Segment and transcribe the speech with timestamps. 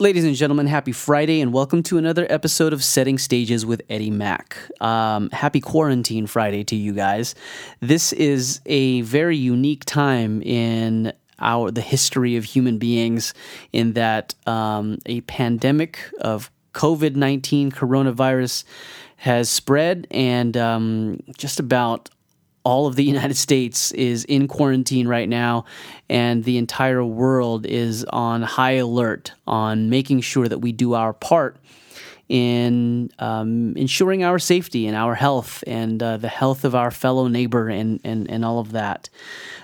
[0.00, 4.10] Ladies and gentlemen, happy Friday and welcome to another episode of Setting Stages with Eddie
[4.10, 4.56] Mack.
[4.80, 7.34] Um, happy Quarantine Friday to you guys.
[7.80, 13.34] This is a very unique time in our the history of human beings,
[13.74, 18.64] in that um, a pandemic of COVID nineteen coronavirus
[19.16, 22.08] has spread, and um, just about
[22.64, 25.64] all of the United States is in quarantine right now,
[26.08, 31.12] and the entire world is on high alert on making sure that we do our
[31.12, 31.56] part
[32.28, 37.26] in um, ensuring our safety and our health and uh, the health of our fellow
[37.26, 39.10] neighbor and, and, and all of that.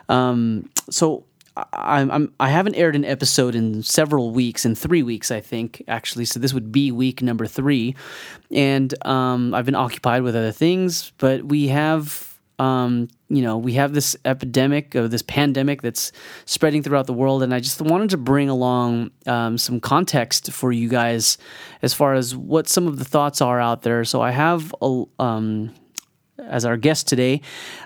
[0.09, 1.25] Um, so
[1.73, 5.83] I'm, I'm I haven't aired an episode in several weeks, in three weeks, I think
[5.89, 6.25] actually.
[6.27, 7.95] So this would be week number three,
[8.51, 11.13] and um, I've been occupied with other things.
[11.19, 16.11] But we have um, you know, we have this epidemic of this pandemic that's
[16.47, 20.73] spreading throughout the world, and I just wanted to bring along um, some context for
[20.73, 21.37] you guys
[21.83, 24.05] as far as what some of the thoughts are out there.
[24.05, 25.75] So I have a, um,
[26.39, 27.43] as our guest today,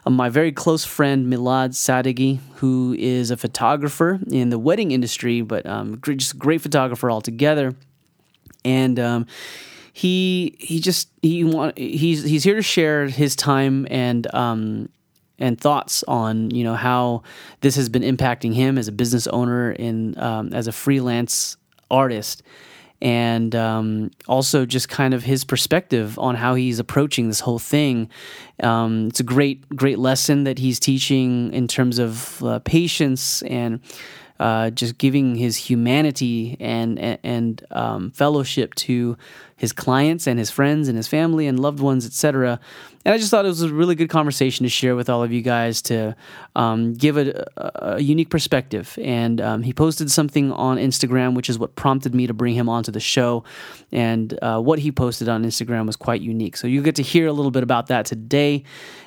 [0.07, 5.41] uh, my very close friend Milad Sadeghi, who is a photographer in the wedding industry,
[5.41, 7.75] but um, just a great photographer altogether,
[8.65, 9.27] and um,
[9.93, 14.89] he he just he want he's he's here to share his time and um
[15.39, 17.23] and thoughts on you know how
[17.61, 21.57] this has been impacting him as a business owner and um, as a freelance
[21.91, 22.43] artist
[23.03, 28.11] and um, also just kind of his perspective on how he's approaching this whole thing.
[28.63, 33.81] Um, it's a great, great lesson that he's teaching in terms of uh, patience and
[34.39, 39.17] uh, just giving his humanity and and, um, fellowship to
[39.61, 42.59] his clients and his friends and his family and loved ones, etc.
[43.05, 45.33] And I just thought it was a really good conversation to share with all of
[45.33, 46.17] you guys to
[46.57, 48.99] um, give a, a, unique perspective.
[49.03, 52.71] And um, he posted something on Instagram, which is what prompted me to bring him
[52.71, 53.45] onto the show.
[53.93, 56.57] And uh, what he posted on Instagram was quite unique.
[56.57, 58.65] So you get to hear a little bit about that today.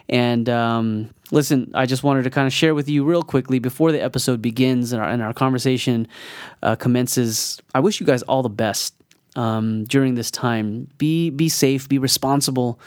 [0.08, 3.92] And um, listen, I just wanted to kind of share with you real quickly before
[3.92, 6.08] the episode begins and our, and our conversation
[6.62, 7.60] uh, commences.
[7.74, 8.94] I wish you guys all the best
[9.36, 10.88] um, during this time.
[10.98, 11.90] Be be safe.
[11.90, 12.80] Be responsible.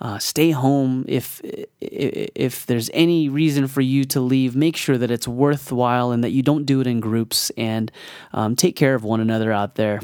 [0.00, 1.04] Uh, stay home.
[1.08, 1.40] If
[1.80, 6.30] if there's any reason for you to leave, make sure that it's worthwhile and that
[6.30, 7.50] you don't do it in groups.
[7.56, 7.90] And
[8.32, 10.00] um, take care of one another out there.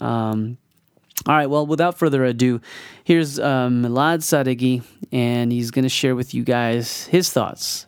[0.00, 0.58] Um,
[1.26, 1.48] all right.
[1.48, 2.60] Well, without further ado,
[3.04, 4.82] here's um, Milad Sadeghi,
[5.12, 7.86] and he's going to share with you guys his thoughts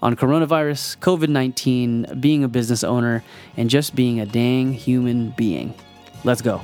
[0.00, 3.22] on coronavirus, COVID 19, being a business owner,
[3.56, 5.74] and just being a dang human being.
[6.24, 6.60] Let's go.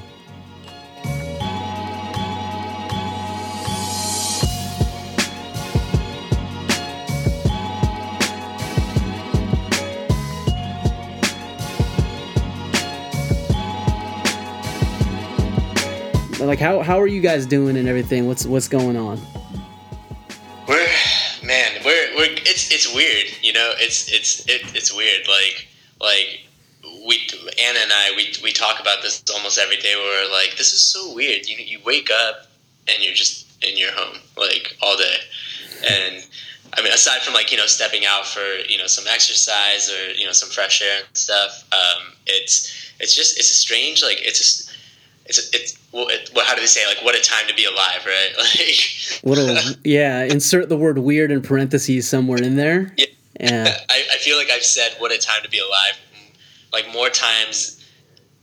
[16.49, 18.27] Like how how are you guys doing and everything?
[18.27, 19.21] What's what's going on?
[20.67, 20.89] We're
[21.45, 23.73] man, we're we're it's it's weird, you know.
[23.77, 25.29] It's it's it, it's weird.
[25.29, 25.69] Like
[26.01, 26.47] like
[27.07, 27.21] we
[27.63, 29.95] Anna and I we we talk about this almost every day.
[29.95, 31.47] Where we're like, this is so weird.
[31.47, 32.47] You you wake up
[32.89, 35.17] and you're just in your home like all day,
[35.87, 36.25] and
[36.73, 40.13] I mean, aside from like you know stepping out for you know some exercise or
[40.13, 44.19] you know some fresh air and stuff, um, it's it's just it's a strange like
[44.23, 44.68] it's just
[45.29, 47.65] it's it's well, it, well, how do they say like what a time to be
[47.65, 48.33] alive, right?
[48.39, 50.25] Like what a yeah.
[50.25, 52.93] Insert the word weird in parentheses somewhere in there.
[52.97, 53.07] Yeah,
[53.41, 53.77] yeah.
[53.91, 55.99] I, I feel like I've said what a time to be alive
[56.73, 57.85] like more times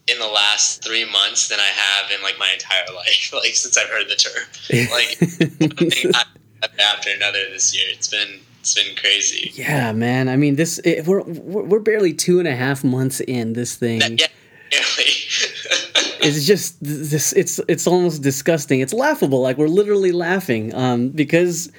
[0.07, 3.78] in the last three months than I have in like my entire life, like since
[3.78, 4.44] I've heard the term.
[4.91, 9.51] Like after another this year, it's been it's been crazy.
[9.53, 10.29] Yeah, man.
[10.29, 14.00] I mean, this it, we're we're barely two and a half months in this thing.
[14.00, 14.28] That, yeah,
[16.22, 18.80] it's just this it's it's almost disgusting.
[18.80, 19.41] It's laughable.
[19.41, 21.72] Like we're literally laughing um, because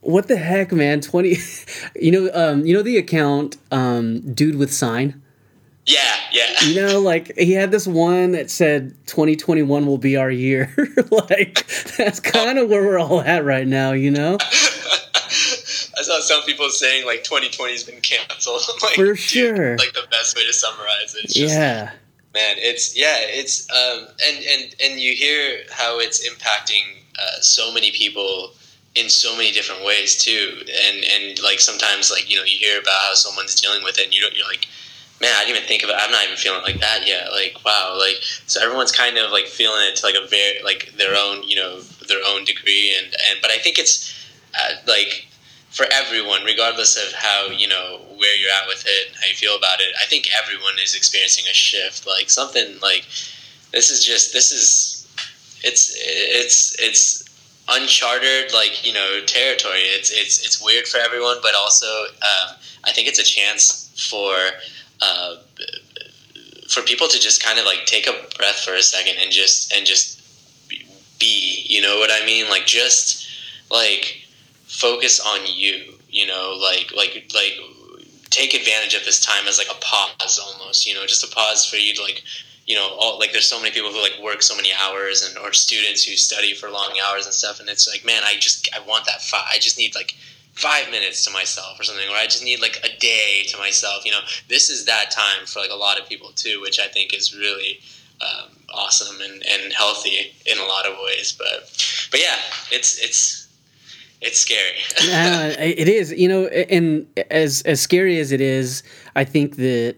[0.00, 1.00] what the heck man?
[1.00, 1.36] 20
[1.96, 5.22] you know um, you know the account um, dude with sign?
[5.86, 6.64] Yeah yeah.
[6.64, 10.74] You know like he had this one that said 2021 will be our year.
[11.10, 11.66] Like
[11.96, 14.38] that's kind of where we're all at right now you know?
[14.40, 18.62] I saw some people saying like 2020 has been canceled.
[18.82, 19.76] like, For sure.
[19.76, 21.24] Dude, like the best way to summarize it.
[21.24, 21.92] It's just, yeah
[22.34, 27.72] man it's yeah it's um, and and and you hear how it's impacting uh, so
[27.72, 28.52] many people
[28.94, 30.62] in so many different ways too.
[30.86, 34.04] And and like sometimes like you know you hear about how someone's dealing with it
[34.04, 34.68] and you don't you're like
[35.20, 37.30] man i didn't even think of it i'm not even feeling like that yet.
[37.32, 40.92] Like wow like so everyone's kind of like feeling it to like a very like
[40.96, 42.94] their own you know their own degree.
[42.98, 44.14] And and but i think it's
[44.58, 45.26] uh, like
[45.72, 49.56] for everyone, regardless of how you know where you're at with it, how you feel
[49.56, 49.94] about it.
[50.00, 53.06] I think everyone is experiencing a shift, like something like
[53.72, 55.06] this is just this is
[55.64, 57.24] it's it's it's
[57.68, 59.80] uncharted like you know territory.
[59.80, 64.34] It's it's it's weird for everyone, but also um, I think it's a chance for.
[65.00, 65.36] Uh,
[66.68, 69.74] for people to just kind of like take a breath for a second and just
[69.74, 70.22] and just
[71.18, 73.28] be you know what i mean like just
[73.70, 74.21] like
[74.82, 77.54] focus on you you know like like like
[78.30, 81.64] take advantage of this time as like a pause almost you know just a pause
[81.64, 82.24] for you to like
[82.66, 85.38] you know all like there's so many people who like work so many hours and
[85.38, 88.68] or students who study for long hours and stuff and it's like man i just
[88.74, 90.16] i want that i just need like
[90.54, 94.04] five minutes to myself or something or i just need like a day to myself
[94.04, 94.20] you know.
[94.48, 97.36] This is that time for like a lot of people too which i think is
[97.36, 97.78] really
[98.20, 101.70] um, awesome and, and healthy in a lot of ways but
[102.10, 102.38] but yeah
[102.70, 103.41] it's it's
[104.22, 104.78] it's scary.
[105.58, 108.82] It is you know and as as scary as it is
[109.16, 109.96] i think that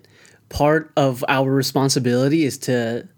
[0.49, 3.09] part of our responsibility is to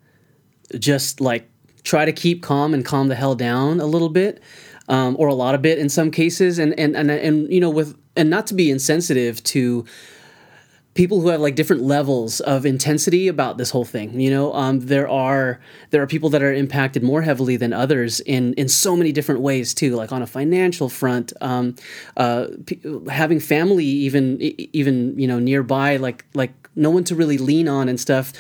[0.79, 1.49] just like
[1.85, 4.43] try to keep calm and calm the hell down a little bit
[4.88, 6.58] um, or a lot of bit in some cases.
[6.58, 9.85] And and and, and you know with and not to be insensitive to
[10.96, 14.19] people who have like different levels of intensity about this whole thing.
[14.19, 15.60] You know, um, there are
[15.90, 19.43] there are people that are impacted more heavily than others in in so many different
[19.43, 19.94] ways too.
[19.94, 21.76] Like on a financial front, um,
[22.16, 27.38] uh, p- having family even even you know nearby, like like no one to really
[27.38, 28.32] lean on and stuff.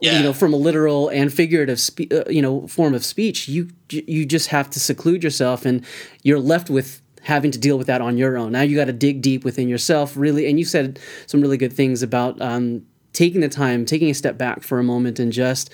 [0.00, 0.18] Yeah.
[0.18, 3.70] You know, from a literal and figurative, spe- uh, you know, form of speech, you
[3.90, 5.84] you just have to seclude yourself, and
[6.22, 8.52] you're left with having to deal with that on your own.
[8.52, 10.48] Now you got to dig deep within yourself, really.
[10.48, 14.38] And you said some really good things about um, taking the time, taking a step
[14.38, 15.70] back for a moment, and just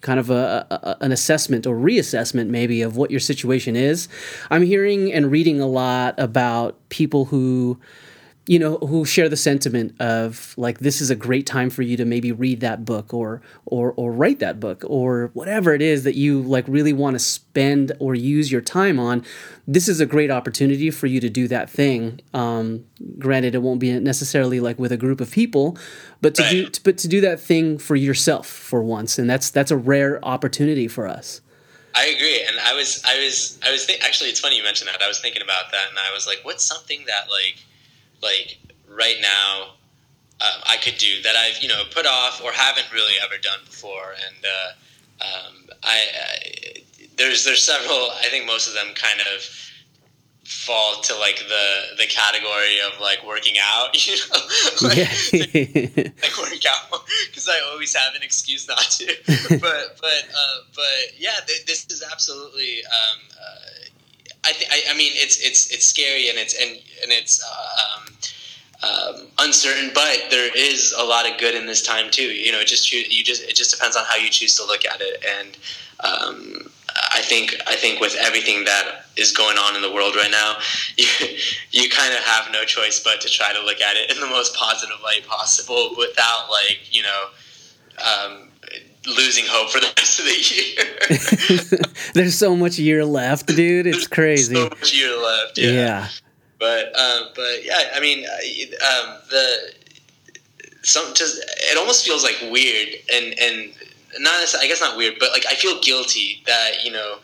[0.00, 4.08] kind of a, a, an assessment or reassessment maybe of what your situation is.
[4.50, 7.80] I'm hearing and reading a lot about people who
[8.48, 11.98] you know who share the sentiment of like this is a great time for you
[11.98, 16.04] to maybe read that book or or or write that book or whatever it is
[16.04, 19.22] that you like really want to spend or use your time on
[19.66, 22.84] this is a great opportunity for you to do that thing um,
[23.18, 25.76] granted it won't be necessarily like with a group of people
[26.22, 26.72] but to right.
[26.72, 30.24] do but to do that thing for yourself for once and that's that's a rare
[30.24, 31.42] opportunity for us
[31.94, 33.86] I agree, and I was, I was, I was.
[33.86, 35.02] Th- actually, it's funny you mentioned that.
[35.02, 37.56] I was thinking about that, and I was like, "What's something that like
[38.22, 39.74] like right now
[40.40, 43.58] um, I could do that I've you know put off or haven't really ever done
[43.64, 46.82] before, and uh, um, I, I,
[47.16, 48.10] there's there's several.
[48.10, 49.42] I think most of them kind of
[50.44, 54.40] fall to like the the category of like working out, you know,
[54.88, 54.96] like,
[56.22, 59.06] like work out because I always have an excuse not to.
[59.60, 62.84] but but uh, but yeah, th- this is absolutely.
[62.84, 63.68] Um, uh,
[64.48, 66.70] I, th- I, I mean, it's it's it's scary and it's and
[67.02, 68.04] and it's uh, um,
[68.80, 72.22] um, uncertain, but there is a lot of good in this time too.
[72.22, 74.86] You know, it just you just it just depends on how you choose to look
[74.86, 75.58] at it, and
[76.00, 76.70] um,
[77.12, 80.56] I think I think with everything that is going on in the world right now,
[80.96, 81.06] you
[81.70, 84.28] you kind of have no choice but to try to look at it in the
[84.28, 87.26] most positive light possible, without like you know.
[87.98, 88.47] Um,
[89.16, 92.10] losing hope for the rest of the year.
[92.14, 93.86] There's so much year left, dude.
[93.86, 94.54] It's crazy.
[94.54, 95.58] so much year left.
[95.58, 95.70] Yeah.
[95.70, 96.08] yeah.
[96.58, 99.72] But um, but yeah, I mean, um, the
[100.82, 103.72] some just it almost feels like weird and and
[104.18, 107.16] not I guess not weird, but like I feel guilty that you know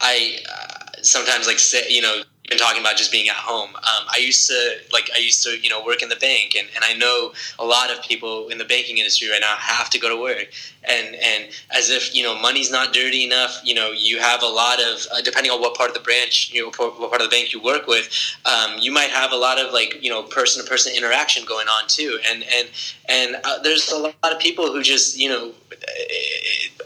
[0.00, 3.70] I uh, sometimes like say you know been talking about just being at home.
[3.74, 6.68] Um, I used to like I used to you know work in the bank, and,
[6.74, 9.98] and I know a lot of people in the banking industry right now have to
[9.98, 10.52] go to work,
[10.84, 13.60] and and as if you know money's not dirty enough.
[13.64, 16.50] You know you have a lot of uh, depending on what part of the branch
[16.52, 18.08] you know what part of the bank you work with,
[18.44, 21.68] um, you might have a lot of like you know person to person interaction going
[21.68, 22.68] on too, and and
[23.08, 25.52] and uh, there's a lot of people who just you know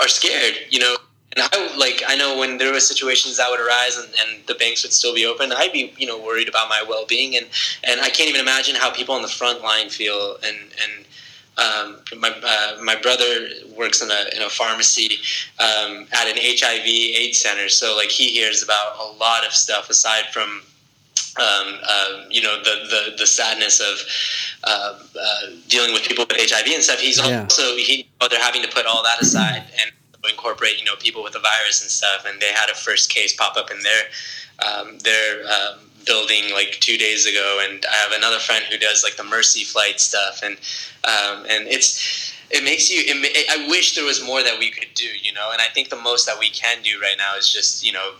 [0.00, 0.54] are scared.
[0.70, 0.96] You know
[1.42, 4.82] I like I know when there were situations that would arise and, and the banks
[4.82, 7.46] would still be open, I'd be you know worried about my well being and
[7.84, 11.04] and I can't even imagine how people on the front line feel and and.
[11.58, 15.16] Um, my uh, my brother works in a in a pharmacy
[15.58, 19.90] um, at an HIV AIDS center, so like he hears about a lot of stuff
[19.90, 20.62] aside from
[21.38, 23.98] um, uh, you know the, the the sadness of
[24.64, 27.00] uh, uh, dealing with people with HIV and stuff.
[27.00, 27.42] He's yeah.
[27.42, 29.90] also he they're having to put all that aside and
[30.28, 32.24] incorporate you know people with the virus and stuff.
[32.26, 34.02] And they had a first case pop up in their
[34.66, 37.60] um, their um, building like two days ago.
[37.64, 40.56] And I have another friend who does like the Mercy flight stuff, and
[41.04, 43.02] um, and it's it makes you.
[43.04, 45.50] It, I wish there was more that we could do, you know.
[45.52, 48.12] And I think the most that we can do right now is just you know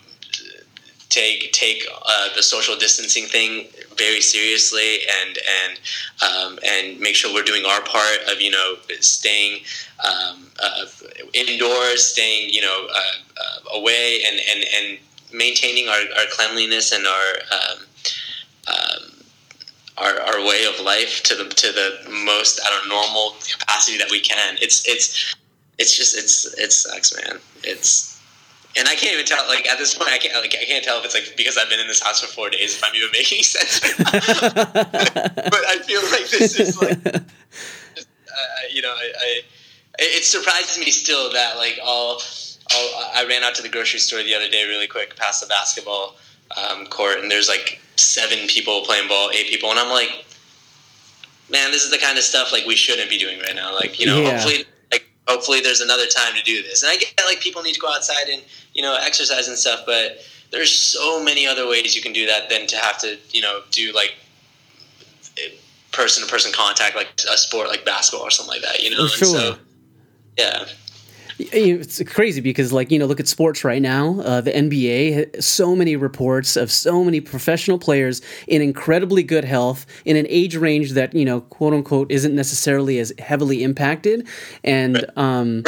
[1.08, 5.80] take take uh, the social distancing thing very seriously and and
[6.22, 9.60] um, and make sure we're doing our part of you know staying
[10.04, 10.86] um, uh,
[11.34, 13.00] indoors, staying you know uh,
[13.40, 14.98] uh away, and and and
[15.32, 17.78] maintaining our, our cleanliness and our um,
[18.68, 19.18] um,
[19.98, 24.10] our, our way of life to the to the most I don't normal capacity that
[24.10, 24.56] we can.
[24.60, 25.34] It's it's
[25.78, 27.40] it's just it's it sucks, man.
[27.62, 28.07] It's
[28.78, 29.46] and I can't even tell.
[29.48, 31.68] Like at this point, I can't like I can't tell if it's like because I've
[31.68, 33.80] been in this house for four days if I'm even making sense.
[33.98, 39.40] but I feel like this is like, just, uh, you know, I, I
[39.98, 42.22] it surprises me still that like all,
[42.74, 45.48] all I ran out to the grocery store the other day really quick past the
[45.48, 46.16] basketball
[46.56, 50.24] um, court and there's like seven people playing ball, eight people, and I'm like,
[51.50, 53.74] man, this is the kind of stuff like we shouldn't be doing right now.
[53.74, 54.32] Like you know, yeah.
[54.32, 54.64] hopefully
[55.28, 56.82] hopefully there's another time to do this.
[56.82, 58.42] And I get like people need to go outside and
[58.74, 60.18] you know exercise and stuff, but
[60.50, 63.60] there's so many other ways you can do that than to have to you know
[63.70, 64.14] do like
[65.92, 68.82] person to person contact like a sport like basketball or something like that.
[68.82, 69.28] You know, sure.
[69.28, 69.58] So,
[70.36, 70.64] yeah
[71.38, 75.76] it's crazy because like you know look at sports right now uh, the nba so
[75.76, 80.92] many reports of so many professional players in incredibly good health in an age range
[80.92, 84.26] that you know quote unquote isn't necessarily as heavily impacted.
[84.64, 85.64] And um,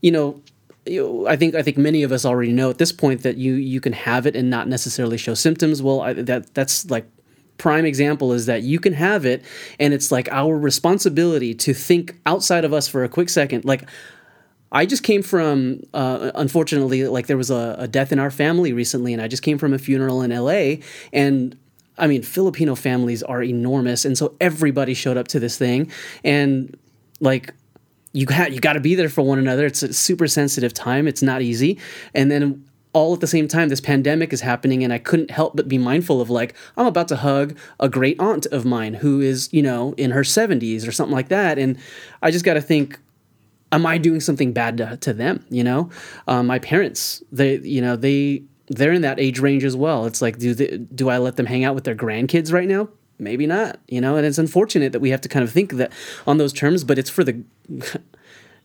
[0.00, 0.40] you know
[1.26, 3.80] I think I think many of us already know at this point that you you
[3.80, 5.82] can have it and not necessarily show symptoms.
[5.82, 7.06] Well, I, that that's like
[7.56, 9.44] prime example is that you can have it
[9.78, 13.64] and it's like our responsibility to think outside of us for a quick second.
[13.64, 13.88] Like
[14.74, 18.72] I just came from, uh, unfortunately, like there was a, a death in our family
[18.72, 20.84] recently, and I just came from a funeral in LA.
[21.12, 21.56] And
[21.96, 25.92] I mean, Filipino families are enormous, and so everybody showed up to this thing,
[26.24, 26.76] and
[27.20, 27.54] like
[28.12, 29.64] you got you got to be there for one another.
[29.64, 31.06] It's a super sensitive time.
[31.06, 31.78] It's not easy,
[32.12, 35.56] and then all at the same time this pandemic is happening and i couldn't help
[35.56, 39.20] but be mindful of like i'm about to hug a great aunt of mine who
[39.20, 41.76] is you know in her 70s or something like that and
[42.22, 43.00] i just got to think
[43.74, 45.44] am I doing something bad to, to them?
[45.50, 45.90] You know,
[46.28, 50.06] um, my parents, they, you know, they, they're in that age range as well.
[50.06, 52.88] It's like, do they, do I let them hang out with their grandkids right now?
[53.18, 55.92] Maybe not, you know, and it's unfortunate that we have to kind of think that
[56.26, 57.42] on those terms, but it's for the,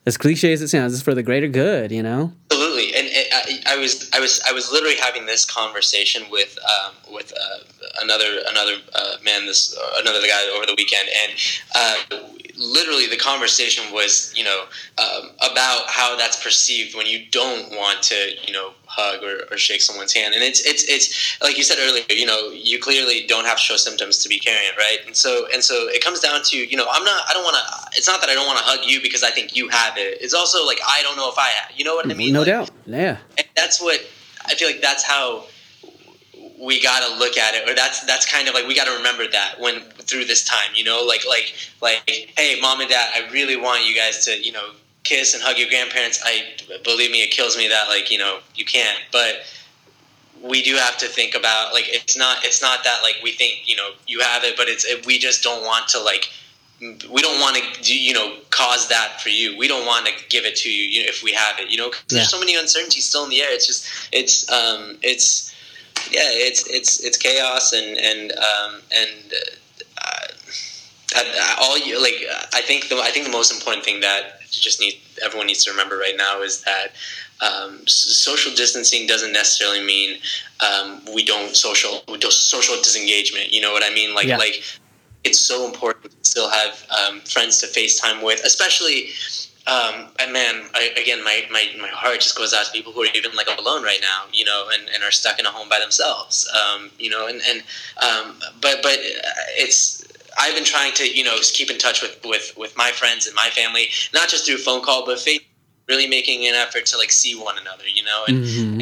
[0.06, 2.34] as cliche as it sounds, it's for the greater good, you know?
[2.52, 2.96] Absolutely.
[2.96, 7.32] And I, I, was, I was, I was literally having this conversation with, um, with,
[7.34, 7.60] uh,
[8.02, 11.10] another, another, uh, man, this, uh, another guy over the weekend.
[11.10, 11.34] And,
[11.76, 12.30] uh,
[12.60, 14.66] literally the conversation was you know
[14.98, 18.16] um, about how that's perceived when you don't want to
[18.46, 21.78] you know hug or, or shake someone's hand and it's it's it's like you said
[21.80, 24.98] earlier you know you clearly don't have to show symptoms to be carrying right?
[25.06, 27.56] And so and so it comes down to you know i'm not i don't want
[27.56, 29.98] to it's not that i don't want to hug you because i think you have
[29.98, 30.18] it.
[30.22, 32.34] It's also like i don't know if i have you know what i mean?
[32.34, 32.72] No like, doubt.
[32.86, 33.18] Yeah.
[33.38, 34.02] and that's what
[34.46, 35.46] i feel like that's how
[36.60, 38.96] we got to look at it or that's that's kind of like we got to
[38.98, 42.02] remember that when through this time you know like like like
[42.38, 44.72] hey mom and dad i really want you guys to you know
[45.04, 46.22] kiss and hug your grandparents.
[46.24, 46.44] I
[46.84, 49.42] believe me it kills me that like you know you can't but
[50.42, 53.68] we do have to think about like it's not it's not that like we think
[53.68, 56.30] you know you have it but it's it, we just don't want to like
[56.80, 59.58] we don't want to you know cause that for you.
[59.58, 61.78] We don't want to give it to you, you know, if we have it you
[61.78, 61.92] know yeah.
[62.10, 63.52] there's so many uncertainties still in the air.
[63.52, 65.54] It's just it's um it's
[66.12, 69.34] yeah, it's it's it's chaos and and um, and
[71.16, 72.16] uh, all you like.
[72.54, 75.72] I think the I think the most important thing that just need everyone needs to
[75.72, 76.94] remember right now is that
[77.42, 80.20] um, social distancing doesn't necessarily mean
[80.60, 83.52] um, we don't social we don't social disengagement.
[83.52, 84.14] You know what I mean?
[84.14, 84.38] Like yeah.
[84.38, 84.64] like
[85.24, 89.10] it's so important to still have um, friends to FaceTime with, especially
[89.70, 93.04] um, and man, I, again, my, my, my heart just goes out to people who
[93.04, 95.70] are even like alone right now, you know, and, and are stuck in a home
[95.70, 97.60] by themselves, um, you know, and, and
[98.02, 98.98] um, but but
[99.58, 100.04] it's
[100.40, 103.36] I've been trying to you know keep in touch with, with, with my friends and
[103.36, 105.24] my family, not just through phone call, but
[105.88, 108.82] really making an effort to like see one another, you know, and mm-hmm.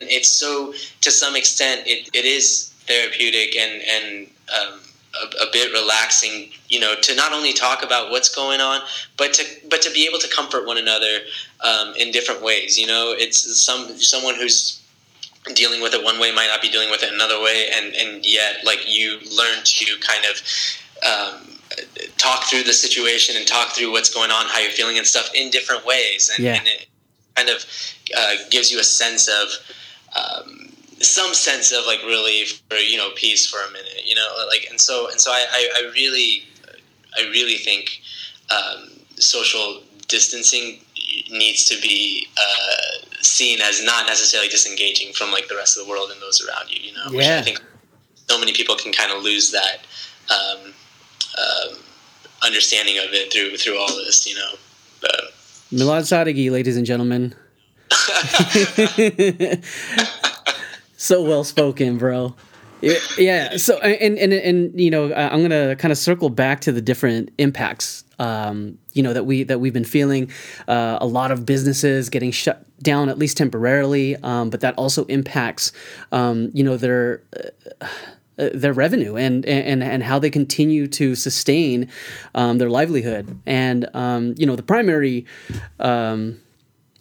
[0.00, 4.26] it's so to some extent it, it is therapeutic and and
[4.60, 4.80] um,
[5.22, 8.80] a, a, bit relaxing, you know, to not only talk about what's going on,
[9.16, 11.20] but to but to be able to comfort one another
[11.62, 12.78] um, in different ways.
[12.78, 14.82] You know, it's some someone who's
[15.54, 18.24] dealing with it one way might not be dealing with it another way, and and
[18.24, 20.42] yet like you learn to kind of.
[21.06, 21.52] Um,
[22.16, 25.28] talk through the situation and talk through what's going on, how you're feeling and stuff
[25.34, 26.54] in different ways, and, yeah.
[26.54, 26.86] and it
[27.34, 27.66] kind of
[28.16, 29.48] uh, gives you a sense of
[30.16, 30.68] um,
[31.00, 34.66] some sense of like relief or you know peace for a minute you know like
[34.70, 36.44] and so and so i i, I really
[37.18, 38.00] i really think
[38.50, 40.80] um, social distancing
[41.30, 45.90] needs to be uh, seen as not necessarily disengaging from like the rest of the
[45.90, 46.80] world and those around you.
[46.80, 47.16] You know, yeah.
[47.16, 47.62] which I think
[48.28, 49.78] so many people can kind of lose that
[50.30, 50.72] um,
[51.38, 51.78] um,
[52.44, 54.26] understanding of it through through all this.
[54.26, 54.50] You know,
[55.00, 55.32] but,
[55.72, 57.34] Milad Sadeghi, ladies and gentlemen.
[60.96, 62.34] so well spoken, bro.
[63.18, 63.56] Yeah.
[63.56, 67.30] So and and and you know, I'm gonna kind of circle back to the different
[67.38, 68.04] impacts.
[68.18, 70.30] Um, you know that we that we've been feeling
[70.68, 75.04] uh, a lot of businesses getting shut down at least temporarily, um, but that also
[75.06, 75.72] impacts
[76.12, 77.22] um, you know their.
[77.80, 77.86] Uh,
[78.38, 81.88] uh, their revenue and, and and how they continue to sustain
[82.34, 85.24] um, their livelihood and um, you know the primary
[85.80, 86.38] um,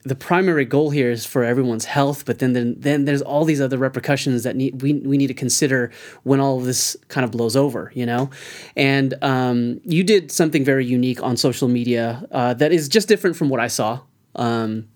[0.05, 3.59] the primary goal here is for everyone's health, but then then, then there's all these
[3.59, 5.91] other repercussions that need, we, we need to consider
[6.23, 8.29] when all of this kind of blows over, you know?
[8.75, 13.35] And um, you did something very unique on social media uh, that is just different
[13.35, 14.01] from what I saw.
[14.35, 14.87] Um,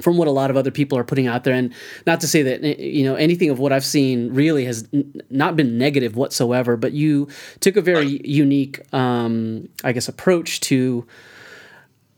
[0.00, 1.72] from what a lot of other people are putting out there and
[2.06, 5.54] not to say that you know anything of what i've seen really has n- not
[5.54, 7.28] been negative whatsoever but you
[7.60, 11.06] took a very unique um, i guess approach to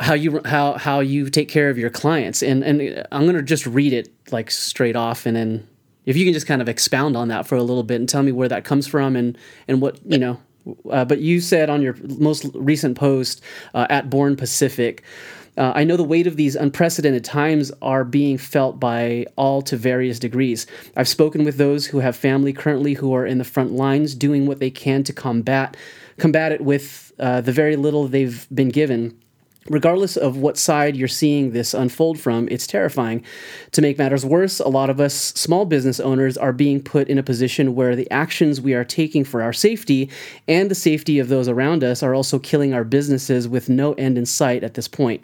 [0.00, 3.42] how you how how you take care of your clients and and I'm going to
[3.42, 5.66] just read it like straight off and then
[6.04, 8.22] if you can just kind of expound on that for a little bit and tell
[8.22, 9.38] me where that comes from and
[9.68, 10.38] and what you know
[10.90, 13.40] uh, but you said on your most recent post
[13.74, 15.02] uh, at Born Pacific
[15.56, 19.76] uh, I know the weight of these unprecedented times are being felt by all to
[19.78, 20.66] various degrees.
[20.96, 24.46] I've spoken with those who have family currently who are in the front lines doing
[24.46, 25.76] what they can to combat
[26.18, 29.18] combat it with uh, the very little they've been given
[29.68, 33.24] regardless of what side you're seeing this unfold from, it's terrifying.
[33.72, 37.18] To make matters worse, a lot of us small business owners are being put in
[37.18, 40.10] a position where the actions we are taking for our safety
[40.48, 44.18] and the safety of those around us are also killing our businesses with no end
[44.18, 45.22] in sight at this point.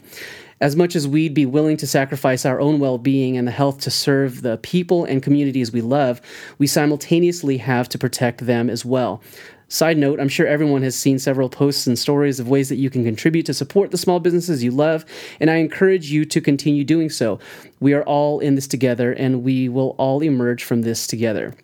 [0.63, 3.81] As much as we'd be willing to sacrifice our own well being and the health
[3.81, 6.21] to serve the people and communities we love,
[6.57, 9.21] we simultaneously have to protect them as well.
[9.67, 12.91] Side note, I'm sure everyone has seen several posts and stories of ways that you
[12.91, 15.05] can contribute to support the small businesses you love,
[15.41, 17.41] and I encourage you to continue doing so.
[17.81, 21.55] We are all in this together, and we will all emerge from this together.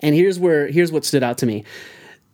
[0.00, 1.64] And here's where here's what stood out to me.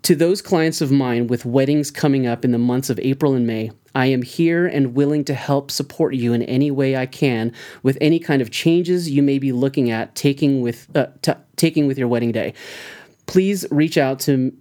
[0.03, 3.47] To those clients of mine with weddings coming up in the months of April and
[3.47, 7.53] May, I am here and willing to help support you in any way I can
[7.85, 11.87] with any kind of changes you may be looking at taking with uh, t- taking
[11.87, 12.53] with your wedding day.
[13.27, 14.53] Please reach out to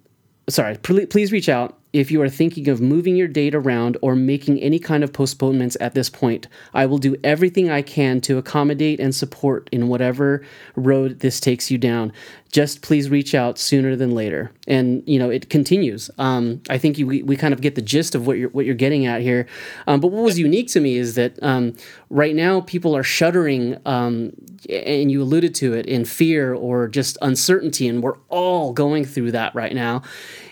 [0.48, 4.60] sorry, please reach out if you are thinking of moving your date around or making
[4.60, 6.48] any kind of postponements at this point.
[6.74, 10.44] I will do everything I can to accommodate and support in whatever
[10.76, 12.14] road this takes you down
[12.52, 14.52] just please reach out sooner than later.
[14.68, 16.10] And you know, it continues.
[16.18, 18.66] Um, I think you, we, we kind of get the gist of what you're what
[18.66, 19.48] you're getting at here.
[19.88, 21.76] Um, but what was unique to me is that um,
[22.10, 24.34] right now people are shuddering, um,
[24.70, 29.32] and you alluded to it in fear or just uncertainty, and we're all going through
[29.32, 30.02] that right now.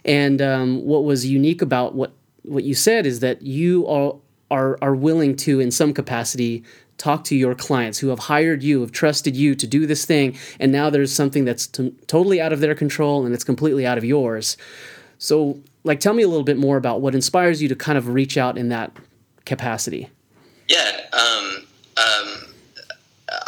[0.05, 4.77] And um, what was unique about what what you said is that you all are
[4.81, 6.63] are willing to, in some capacity,
[6.97, 10.37] talk to your clients who have hired you, have trusted you to do this thing,
[10.59, 13.97] and now there's something that's t- totally out of their control and it's completely out
[13.97, 14.57] of yours.
[15.17, 18.09] So, like, tell me a little bit more about what inspires you to kind of
[18.09, 18.91] reach out in that
[19.45, 20.09] capacity.
[20.67, 21.01] Yeah.
[21.11, 21.65] Um,
[21.97, 22.45] um,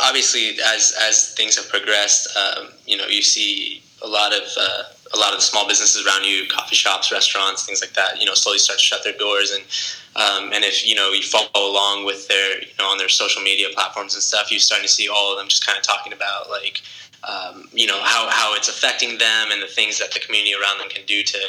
[0.01, 4.83] obviously, as as things have progressed, um, you know, you see a lot of uh,
[5.13, 8.25] a lot of the small businesses around you, coffee shops, restaurants, things like that, you
[8.25, 9.51] know, slowly start to shut their doors.
[9.51, 9.63] And
[10.15, 13.41] um, and if you know you follow along with their you know on their social
[13.41, 16.11] media platforms and stuff, you're starting to see all of them just kind of talking
[16.11, 16.81] about like
[17.23, 20.79] um, you know how how it's affecting them and the things that the community around
[20.79, 21.39] them can do to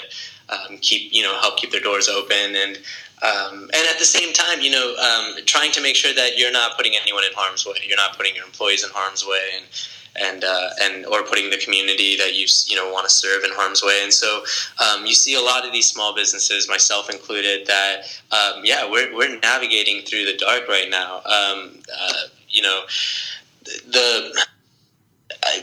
[0.48, 2.79] um, keep you know help keep their doors open and.
[3.22, 6.51] Um, and at the same time, you know, um, trying to make sure that you're
[6.51, 7.77] not putting anyone in harm's way.
[7.87, 9.64] You're not putting your employees in harm's way, and
[10.16, 13.51] and uh, and or putting the community that you you know want to serve in
[13.53, 14.01] harm's way.
[14.03, 14.42] And so
[14.79, 19.14] um, you see a lot of these small businesses, myself included, that um, yeah, we're
[19.14, 21.16] we're navigating through the dark right now.
[21.18, 22.83] Um, uh, you know,
[23.64, 24.44] the.
[25.44, 25.61] I,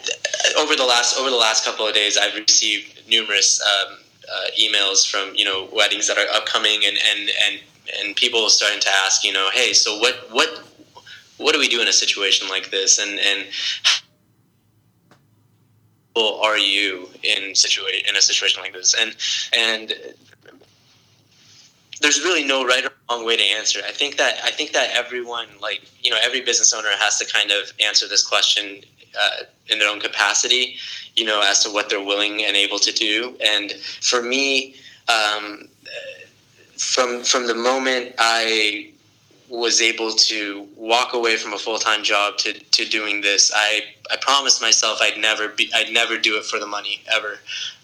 [0.57, 3.97] over the last over the last couple of days, I've received numerous um,
[4.29, 7.59] uh, emails from you know weddings that are upcoming, and and and
[7.97, 10.63] and people starting to ask, you know, hey, so what what
[11.37, 13.45] what do we do in a situation like this, and and
[16.19, 18.95] are you in situa- in a situation like this?
[18.99, 19.15] And
[19.55, 19.93] and
[22.01, 23.79] there's really no right or wrong way to answer.
[23.85, 27.25] I think that I think that everyone, like you know, every business owner has to
[27.25, 28.81] kind of answer this question
[29.19, 30.75] uh, in their own capacity,
[31.15, 33.35] you know, as to what they're willing and able to do.
[33.45, 34.75] And for me,
[35.07, 35.67] um,
[36.77, 38.91] from from the moment I
[39.49, 43.81] was able to walk away from a full time job to, to doing this, I,
[44.11, 47.39] I promised myself I'd never be I'd never do it for the money ever.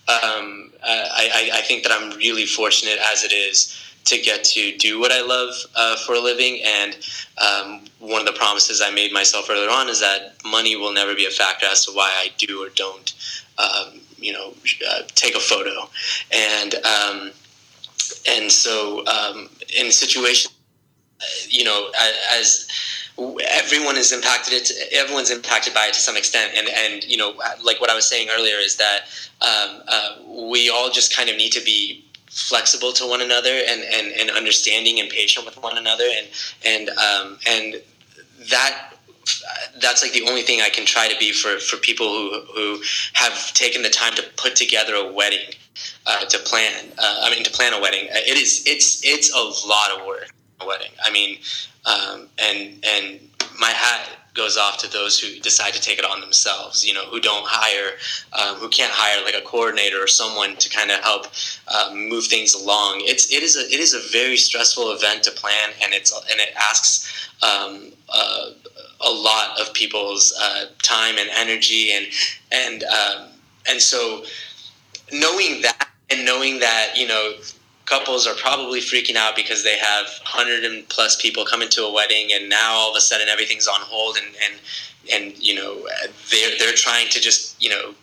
[0.08, 3.75] Um, I, I, I think that I'm really fortunate as it is
[4.06, 6.62] to get to do what I love uh, for a living.
[6.63, 6.95] And
[7.39, 11.15] um, one of the promises I made myself earlier on is that money will never
[11.15, 13.13] be a factor as to why I do or don't,
[13.58, 14.54] um, you know,
[14.88, 15.89] uh, take a photo.
[16.32, 17.32] And um,
[18.30, 20.55] and so um, in situations,
[21.47, 21.91] you know,
[22.32, 22.67] as
[23.17, 26.54] everyone is impacted it everyone's impacted by it to some extent.
[26.56, 29.01] And and you know like what i was saying earlier is that
[29.41, 30.15] um, uh,
[30.49, 34.30] we all just kind of need to be flexible to one another and, and, and
[34.30, 36.04] understanding and patient with one another.
[36.04, 36.28] And
[36.65, 37.75] and um, and
[38.51, 38.91] that
[39.82, 42.82] that's like the only thing I can try to be for, for people who, who
[43.13, 45.49] have taken the time to put together a wedding
[46.06, 48.08] uh, to plan uh, I mean to plan a wedding.
[48.12, 50.35] It is it's it's a lot of work
[50.65, 51.39] wedding I mean
[51.86, 53.20] um, and and
[53.60, 56.86] my hat goes off to those who decide to take it on themselves.
[56.86, 57.94] You know, who don't hire,
[58.34, 61.28] um, who can't hire like a coordinator or someone to kind of help
[61.74, 63.02] um, move things along.
[63.04, 66.39] It's it is a it is a very stressful event to plan, and it's and
[66.39, 68.52] it asks um, uh,
[69.02, 72.08] a lot of people's uh, time and energy, and
[72.52, 73.28] and um,
[73.70, 74.24] and so
[75.12, 77.34] knowing that and knowing that you know
[77.86, 81.93] couples are probably freaking out because they have 100 and plus people coming to a
[81.93, 84.60] wedding and now all of a sudden everything's on hold and and
[85.13, 85.88] and you know
[86.32, 87.93] they're they're trying to just you know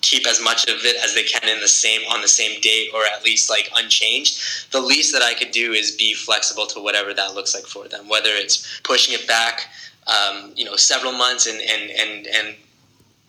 [0.00, 2.88] keep as much of it as they can in the same on the same date
[2.94, 4.40] or at least like unchanged.
[4.72, 7.88] The least that i could do is be flexible to whatever that looks like for
[7.88, 9.62] them whether it's pushing it back
[10.06, 12.56] um, you know several months and and and and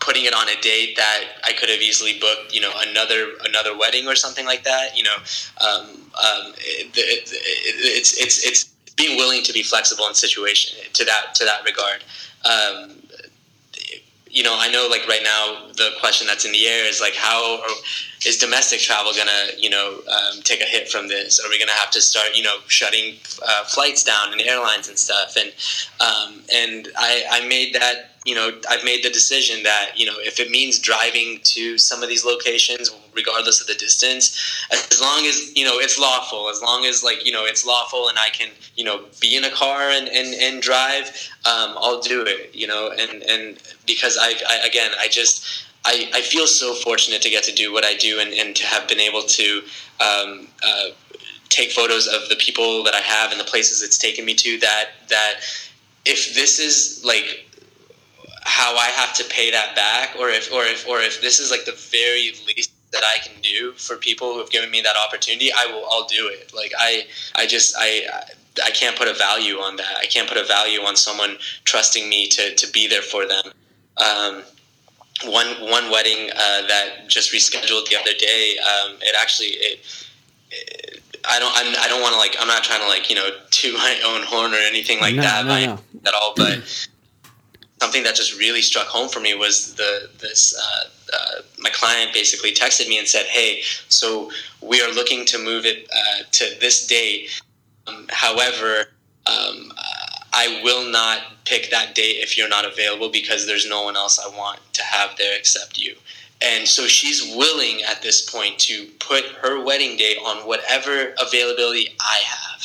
[0.00, 3.76] putting it on a date that I could have easily booked, you know, another another
[3.76, 4.96] wedding or something like that.
[4.96, 5.16] You know,
[5.60, 8.64] um, um, it, it, it, it's it's it's
[8.96, 12.02] being willing to be flexible in situation to that to that regard.
[12.44, 12.96] Um,
[14.30, 17.14] you know, I know like right now the question that's in the air is like
[17.14, 17.62] how
[18.24, 21.40] is domestic travel gonna you know um, take a hit from this?
[21.44, 24.98] Are we gonna have to start you know shutting uh, flights down and airlines and
[24.98, 25.36] stuff?
[25.36, 25.52] And
[26.00, 30.16] um, and I, I made that you know, I've made the decision that, you know,
[30.18, 35.24] if it means driving to some of these locations, regardless of the distance, as long
[35.24, 38.28] as, you know, it's lawful, as long as, like, you know, it's lawful and I
[38.28, 41.06] can, you know, be in a car and, and, and drive,
[41.46, 46.10] um, I'll do it, you know, and, and because I, I again, I just, I,
[46.12, 48.86] I feel so fortunate to get to do what I do and, and to have
[48.86, 49.62] been able to,
[50.00, 50.88] um, uh,
[51.48, 54.58] take photos of the people that I have and the places it's taken me to
[54.58, 55.40] that, that,
[56.06, 57.46] if this is like
[58.50, 61.50] how I have to pay that back, or if or if or if this is
[61.52, 64.96] like the very least that I can do for people who have given me that
[64.96, 65.86] opportunity, I will.
[65.88, 66.52] I'll do it.
[66.54, 68.06] Like I, I just I.
[68.64, 69.96] I can't put a value on that.
[69.96, 73.44] I can't put a value on someone trusting me to, to be there for them.
[73.96, 74.42] Um,
[75.24, 78.56] one one wedding uh, that just rescheduled the other day.
[78.58, 80.06] Um, it actually it,
[80.50, 83.08] it, I don't I'm, I do not want to like I'm not trying to like
[83.08, 85.80] you know to my own horn or anything like no, that no, no.
[86.06, 86.34] at all.
[86.36, 86.58] But
[87.80, 92.12] something that just really struck home for me was the this uh, uh, my client
[92.12, 96.44] basically texted me and said, "Hey, so we are looking to move it uh, to
[96.60, 97.42] this date.
[97.86, 98.88] Um, however,
[99.26, 99.72] um,
[100.32, 104.18] I will not pick that date if you're not available because there's no one else
[104.18, 105.96] I want to have there except you."
[106.42, 111.94] And so she's willing at this point to put her wedding date on whatever availability
[112.00, 112.62] I have.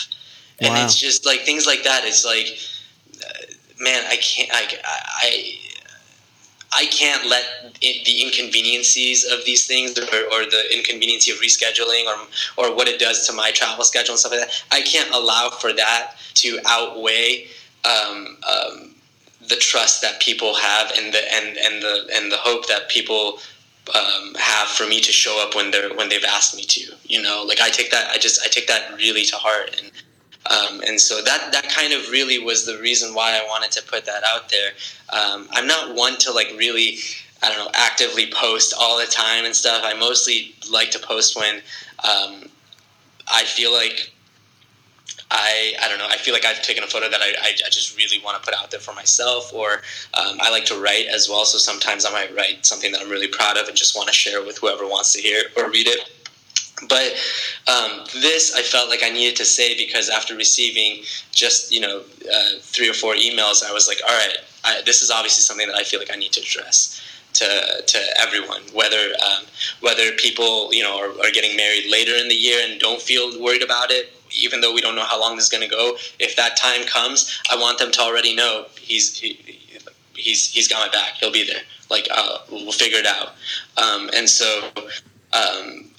[0.60, 0.86] And wow.
[0.86, 2.06] it's just like things like that.
[2.06, 2.58] It's like
[3.79, 4.49] man, I can't.
[4.53, 4.77] I,
[5.21, 5.59] I
[6.75, 7.43] I can't let
[7.81, 12.89] it, the inconveniences of these things or, or the inconvenience of rescheduling or, or what
[12.89, 14.63] it does to my travel schedule and stuff like that.
[14.71, 17.47] I can't allow for that to outweigh
[17.85, 18.95] um, um,
[19.47, 23.39] the trust that people have and the and, and the and the hope that people
[23.93, 26.93] um, have for me to show up when they're when they've asked me to.
[27.05, 29.91] You know, like I take that I just I take that really to heart and
[30.49, 33.84] um, and so that that kind of really was the reason why I wanted to
[33.84, 34.71] put that out there.
[35.10, 36.97] Um, I'm not one to like really,
[37.41, 39.81] I don't know, actively post all the time and stuff.
[39.84, 41.55] I mostly like to post when
[42.03, 42.49] um,
[43.27, 44.12] I feel like
[45.31, 46.08] I I don't know.
[46.08, 48.47] I feel like I've taken a photo that I, I, I just really want to
[48.47, 49.81] put out there for myself, or
[50.13, 51.45] um, I like to write as well.
[51.45, 54.13] So sometimes I might write something that I'm really proud of and just want to
[54.13, 56.12] share with whoever wants to hear or read it.
[56.89, 57.15] But
[57.67, 61.99] um, this I felt like I needed to say because after receiving just you know
[61.99, 65.67] uh, three or four emails, I was like, all right, I, this is obviously something
[65.67, 67.01] that I feel like I need to address
[67.35, 69.45] to, to everyone, whether um,
[69.81, 73.41] whether people you know are, are, getting married later in the year and don't feel
[73.41, 75.95] worried about it, even though we don't know how long this is going to go,
[76.19, 79.59] if that time comes, I want them to already know he's he,
[80.13, 81.13] he's he's got my back.
[81.19, 81.61] He'll be there.
[81.89, 83.35] Like uh, we'll figure it out.
[83.77, 84.69] Um, and so.
[85.33, 85.91] Um,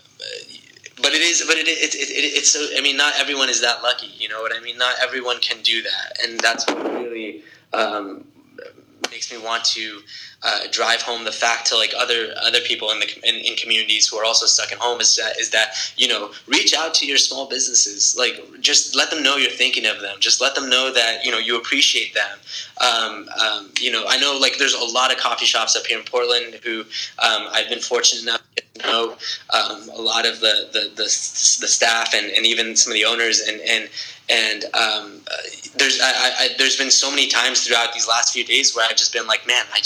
[0.96, 2.66] but it is, but it, it, it, it, it's so.
[2.76, 4.08] I mean, not everyone is that lucky.
[4.18, 4.78] You know what I mean?
[4.78, 8.24] Not everyone can do that, and that's what really um,
[9.16, 10.02] makes me want to
[10.42, 14.06] uh, drive home the fact to like other other people in the in, in, communities
[14.06, 17.06] who are also stuck at home is that is that you know reach out to
[17.06, 18.14] your small businesses.
[18.18, 20.16] Like just let them know you're thinking of them.
[20.20, 22.38] Just let them know that you know you appreciate them.
[22.86, 25.98] Um, um, you know I know like there's a lot of coffee shops up here
[25.98, 26.80] in Portland who
[27.18, 29.16] um, I've been fortunate enough to know
[29.54, 33.06] um, a lot of the the, the, the staff and, and even some of the
[33.06, 33.88] owners and and
[34.28, 35.20] and um,
[35.76, 38.96] there's I, I, there's been so many times throughout these last few days where I've
[38.96, 39.80] just been like, man, I,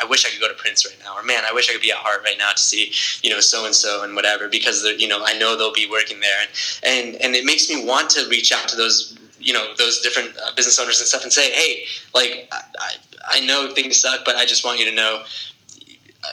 [0.00, 1.82] I wish I could go to Prince right now, or man, I wish I could
[1.82, 4.84] be at Heart right now to see you know so and so and whatever because
[4.98, 8.10] you know I know they'll be working there, and and and it makes me want
[8.10, 11.32] to reach out to those you know those different uh, business owners and stuff and
[11.32, 12.94] say, hey, like I,
[13.28, 15.22] I know things suck, but I just want you to know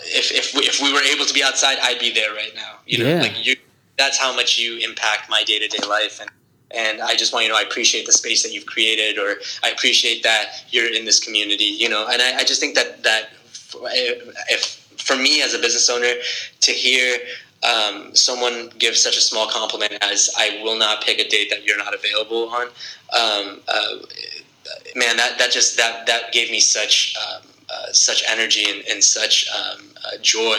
[0.05, 2.77] if if we, if we were able to be outside, I'd be there right now.
[2.85, 3.21] You know, yeah.
[3.21, 3.55] like you.
[3.97, 6.29] That's how much you impact my day to day life, and
[6.71, 9.37] and I just want you to know I appreciate the space that you've created, or
[9.63, 12.07] I appreciate that you're in this community, you know.
[12.07, 13.29] And I, I just think that that
[14.49, 16.13] if for me as a business owner
[16.61, 17.17] to hear
[17.63, 21.65] um, someone give such a small compliment as I will not pick a date that
[21.65, 23.97] you're not available on, um, uh,
[24.95, 29.03] man, that that just that that gave me such um, uh, such energy and, and
[29.03, 30.57] such um, uh, joy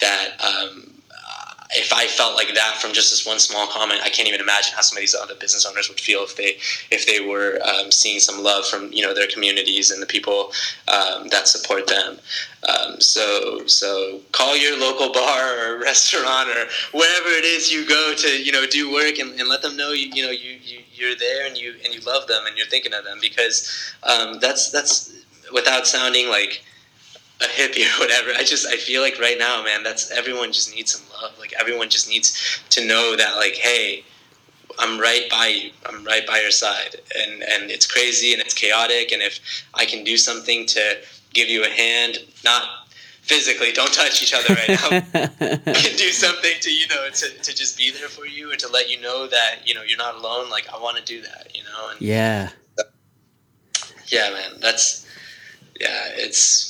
[0.00, 0.92] that um,
[1.72, 4.72] if I felt like that from just this one small comment, I can't even imagine
[4.74, 6.56] how some of these other business owners would feel if they
[6.90, 10.52] if they were um, seeing some love from you know their communities and the people
[10.88, 12.18] um, that support them.
[12.66, 18.14] Um, so so call your local bar or restaurant or wherever it is you go
[18.16, 20.80] to you know do work and, and let them know you you know you, you
[20.92, 24.38] you're there and you and you love them and you're thinking of them because um,
[24.40, 25.12] that's that's
[25.52, 26.62] without sounding like
[27.40, 28.30] a hippie or whatever.
[28.36, 31.38] I just I feel like right now, man, that's everyone just needs some love.
[31.38, 34.04] Like everyone just needs to know that like, hey,
[34.78, 35.70] I'm right by you.
[35.86, 36.96] I'm right by your side.
[37.16, 39.12] And and it's crazy and it's chaotic.
[39.12, 39.40] And if
[39.74, 40.98] I can do something to
[41.32, 42.64] give you a hand, not
[43.22, 44.88] physically, don't touch each other right now.
[44.90, 48.58] I can do something to you know to, to just be there for you and
[48.60, 50.50] to let you know that you know you're not alone.
[50.50, 51.54] Like I want to do that.
[51.54, 51.90] You know.
[51.90, 52.50] And yeah.
[54.08, 54.60] Yeah, man.
[54.60, 55.06] That's
[55.78, 56.08] yeah.
[56.12, 56.67] It's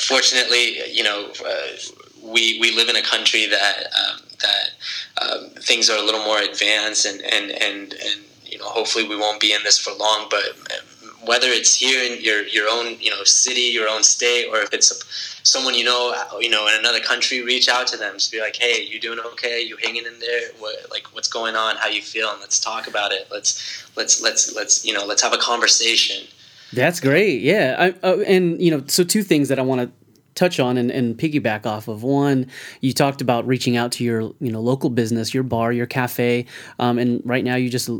[0.00, 1.76] fortunately, you know, uh,
[2.22, 6.38] we we live in a country that um, that um, things are a little more
[6.38, 10.26] advanced, and and and and you know, hopefully, we won't be in this for long.
[10.30, 14.48] But um, whether it's here in your your own you know city, your own state,
[14.48, 18.14] or if it's someone you know you know in another country, reach out to them.
[18.14, 19.60] Just be like, hey, you doing okay?
[19.62, 20.50] You hanging in there?
[20.58, 21.76] What like what's going on?
[21.76, 22.38] How you feeling?
[22.40, 23.28] Let's talk about it.
[23.30, 26.26] Let's let's let's let's you know let's have a conversation.
[26.72, 27.42] That's great.
[27.42, 27.76] Yeah.
[27.78, 29.90] I, uh, and, you know, so two things that I want to
[30.34, 32.02] touch on and, and, piggyback off of.
[32.02, 32.46] One,
[32.80, 36.46] you talked about reaching out to your, you know, local business, your bar, your cafe.
[36.78, 37.90] Um, and right now you just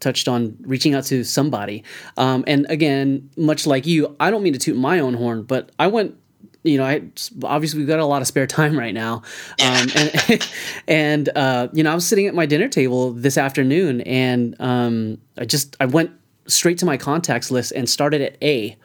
[0.00, 1.82] touched on reaching out to somebody.
[2.16, 5.72] Um, and again, much like you, I don't mean to toot my own horn, but
[5.78, 6.16] I went
[6.64, 7.02] you know, I
[7.42, 9.22] obviously we've got a lot of spare time right now,
[9.62, 10.48] um, and
[10.88, 15.18] and uh, you know, I was sitting at my dinner table this afternoon, and um,
[15.36, 16.10] I just I went
[16.46, 18.76] straight to my contacts list and started at A.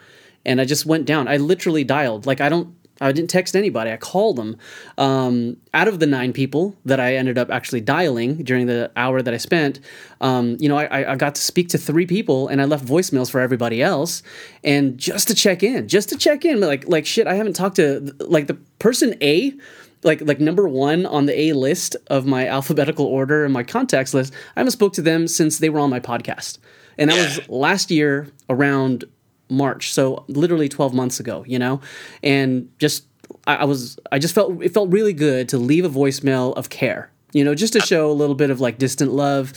[0.46, 1.28] And I just went down.
[1.28, 2.26] I literally dialed.
[2.26, 3.92] Like, I don't, I didn't text anybody.
[3.92, 4.58] I called them.
[4.98, 9.22] Um, out of the nine people that I ended up actually dialing during the hour
[9.22, 9.80] that I spent,
[10.22, 13.30] um, you know, I, I got to speak to three people and I left voicemails
[13.30, 14.22] for everybody else.
[14.64, 17.78] And just to check in, just to check in, like, like shit, I haven't talked
[17.78, 19.54] to, like, the person A
[20.02, 24.14] like like number one on the A list of my alphabetical order and my contacts
[24.14, 24.34] list.
[24.56, 26.58] I haven't spoke to them since they were on my podcast
[27.00, 27.24] and that yeah.
[27.24, 29.06] was last year around
[29.50, 31.82] March, so literally 12 months ago, you know,
[32.22, 33.06] and just
[33.48, 36.70] I, I was I just felt it felt really good to leave a voicemail of
[36.70, 39.54] care, you know, just to show a little bit of like distant love,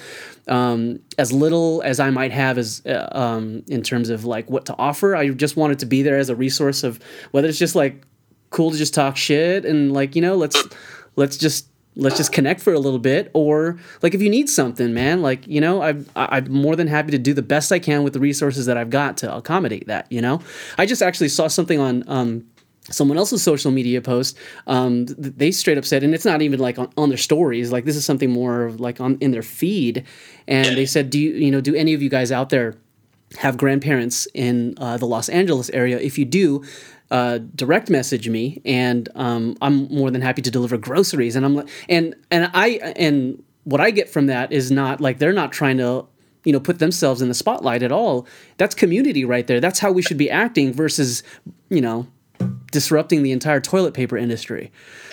[0.48, 4.64] um, as little as I might have as uh, um, in terms of like what
[4.66, 5.14] to offer.
[5.14, 7.00] I just wanted to be there as a resource of
[7.32, 8.02] whether it's just like
[8.50, 10.62] cool to just talk shit and like you know let's
[11.16, 14.94] let's just let's just connect for a little bit or like if you need something
[14.94, 18.02] man like you know i'm i'm more than happy to do the best i can
[18.02, 20.40] with the resources that i've got to accommodate that you know
[20.78, 22.44] i just actually saw something on um,
[22.90, 26.78] someone else's social media post um, they straight up said and it's not even like
[26.78, 30.04] on, on, their stories like this is something more like on in their feed
[30.48, 32.74] and they said do you you know do any of you guys out there
[33.38, 35.98] have grandparents in uh, the Los Angeles area.
[35.98, 36.64] If you do,
[37.12, 41.36] uh, direct message me, and um, I'm more than happy to deliver groceries.
[41.36, 45.18] And I'm like, and and I and what I get from that is not like
[45.18, 46.06] they're not trying to
[46.44, 48.26] you know put themselves in the spotlight at all.
[48.56, 49.60] That's community right there.
[49.60, 51.22] That's how we should be acting versus
[51.68, 52.06] you know
[52.70, 54.72] disrupting the entire toilet paper industry.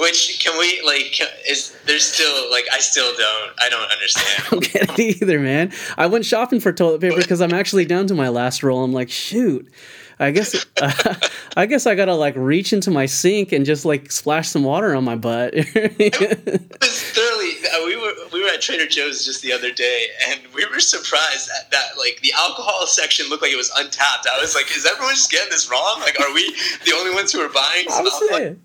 [0.00, 1.20] Which can we like?
[1.48, 4.26] Is there's still like I still don't I don't understand.
[4.46, 5.72] I don't get it either, man.
[5.96, 8.82] I went shopping for toilet paper because I'm actually down to my last roll.
[8.82, 9.72] I'm like, shoot.
[10.20, 11.14] I guess uh,
[11.56, 14.94] I guess I gotta like reach into my sink and just like splash some water
[14.94, 15.52] on my butt.
[15.56, 17.52] it was thoroughly.
[17.72, 20.80] Uh, we were we were at Trader Joe's just the other day, and we were
[20.80, 21.98] surprised at that.
[21.98, 24.26] Like the alcohol section looked like it was untapped.
[24.26, 26.00] I was like, is everyone just getting this wrong?
[26.00, 26.54] Like, are we
[26.84, 27.88] the only ones who are buying?
[27.88, 28.20] Stuff?
[28.30, 28.56] Like, what?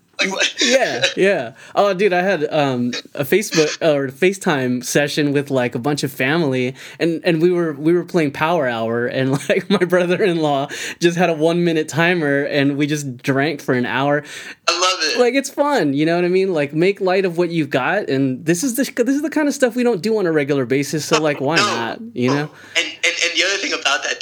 [0.60, 1.54] Yeah, yeah.
[1.74, 6.12] Oh, dude, I had um, a Facebook or FaceTime session with like a bunch of
[6.12, 10.68] family, and and we were we were playing Power Hour, and like my brother-in-law
[11.00, 14.22] just had a one minute timer, and we just drank for an hour.
[14.68, 15.20] I love it.
[15.20, 16.52] Like it's fun, you know what I mean?
[16.52, 19.48] Like make light of what you've got, and this is the this is the kind
[19.48, 21.04] of stuff we don't do on a regular basis.
[21.04, 21.62] So like, why no.
[21.62, 22.00] not?
[22.14, 22.50] You know.
[22.76, 23.72] And, and and the other thing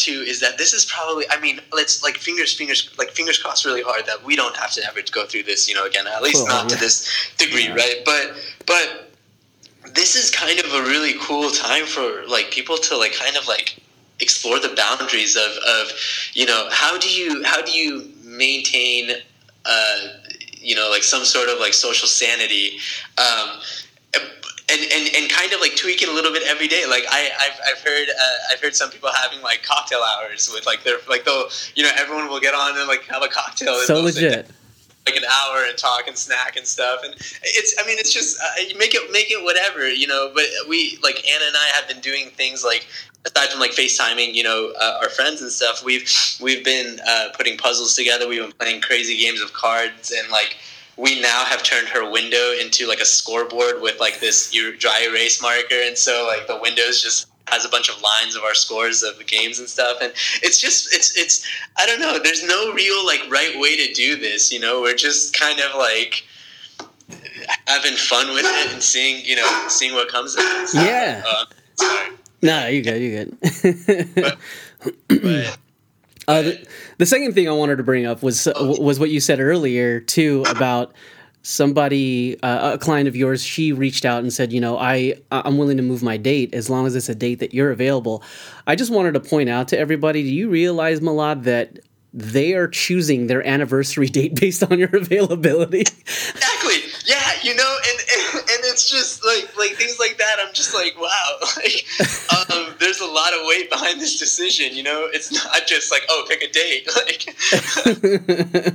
[0.02, 1.24] too is that this is probably.
[1.30, 4.72] I mean, let's like fingers fingers like fingers crossed really hard that we don't have
[4.72, 5.68] to ever go through this.
[5.68, 6.76] You know again, at least not yeah.
[6.76, 7.74] to this degree, yeah.
[7.74, 8.02] right?
[8.04, 8.34] But
[8.66, 9.12] but
[9.94, 13.46] this is kind of a really cool time for like people to like kind of
[13.46, 13.80] like
[14.20, 15.92] explore the boundaries of of
[16.32, 19.10] you know how do you how do you maintain
[19.64, 20.08] uh
[20.54, 22.78] you know like some sort of like social sanity
[23.18, 23.58] um
[24.72, 26.84] and, and, and kind of like tweak it a little bit every day.
[26.88, 30.66] Like I I've, I've heard uh, I've heard some people having like cocktail hours with
[30.66, 33.74] like their like they'll you know everyone will get on and like have a cocktail.
[33.82, 34.48] So legit
[35.06, 38.38] like an hour and talk and snack and stuff and it's i mean it's just
[38.40, 41.72] uh, you make it make it whatever you know but we like anna and i
[41.74, 42.86] have been doing things like
[43.24, 46.08] aside from like facetiming you know uh, our friends and stuff we've
[46.40, 50.56] we've been uh, putting puzzles together we've been playing crazy games of cards and like
[50.96, 55.40] we now have turned her window into like a scoreboard with like this dry erase
[55.40, 55.80] marker.
[55.82, 59.18] And so like the windows just has a bunch of lines of our scores of
[59.18, 59.98] the games and stuff.
[60.02, 61.46] And it's just it's it's
[61.78, 62.18] i don't know.
[62.22, 64.80] There's no real like right way to do this you know?
[64.80, 66.24] We're just kind of like
[67.66, 70.68] having fun with it and seeing you know seeing what comes of it.
[70.68, 71.22] So, yeah.
[71.26, 71.44] uh,
[71.76, 72.16] sorry.
[72.42, 74.38] No you good you good.
[74.82, 75.58] But, but,
[76.32, 76.66] uh, the,
[76.98, 80.00] the, second thing I wanted to bring up was uh, was what you said earlier
[80.00, 80.92] too about
[81.42, 85.58] somebody uh, a client of yours she reached out and said you know i i'm
[85.58, 88.22] willing to move my date as long as it's a date that you're available.
[88.66, 91.80] I just wanted to point out to everybody do you realize milad that
[92.14, 95.80] they are choosing their anniversary date based on your availability?
[95.80, 96.76] Exactly.
[97.06, 100.74] Yeah you know and, and, and it's just like like things like that i'm just
[100.74, 101.84] like wow like
[102.50, 105.08] um, there's a lot of weight behind this decision you know?
[105.12, 107.26] It's not just like oh pick a date like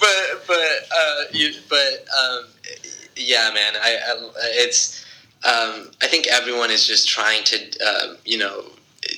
[0.00, 2.44] but but uh you, but um
[3.16, 5.04] yeah man i, I it's
[5.44, 8.64] um i think everyone is just trying to uh, you know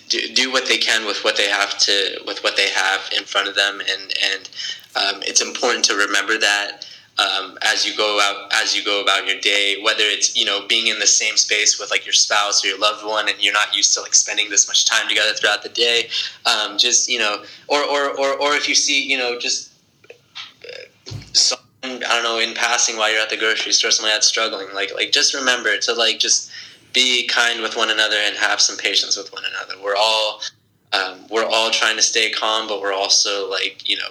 [0.08, 3.24] do, do what they can with what they have to with what they have in
[3.24, 4.50] front of them and and
[4.94, 6.86] um, it's important to remember that
[7.18, 10.66] um, as you go out as you go about your day whether it's you know
[10.66, 13.52] being in the same space with like your spouse or your loved one and you're
[13.52, 16.08] not used to like spending this much time together throughout the day
[16.46, 19.72] um, just you know or, or or or if you see you know just
[20.10, 24.26] uh, someone, I don't know in passing while you're at the grocery store someone that's
[24.26, 26.50] struggling like like just remember to like just
[26.92, 29.82] be kind with one another and have some patience with one another.
[29.82, 30.40] We're all
[30.92, 34.08] um, we're all trying to stay calm but we're also like you know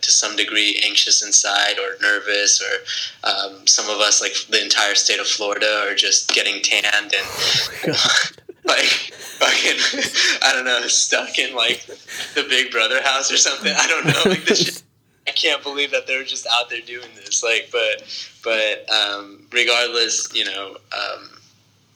[0.00, 4.94] to some degree anxious inside or nervous or um, some of us like the entire
[4.94, 7.26] state of florida are just getting tanned and
[7.88, 8.24] oh
[8.68, 10.02] like fucking
[10.42, 11.86] i don't know stuck in like
[12.34, 13.72] the big brother house or something.
[13.74, 14.82] I don't know like this shit,
[15.28, 18.02] i can't believe that they're just out there doing this like but
[18.44, 21.30] but um, regardless you know um,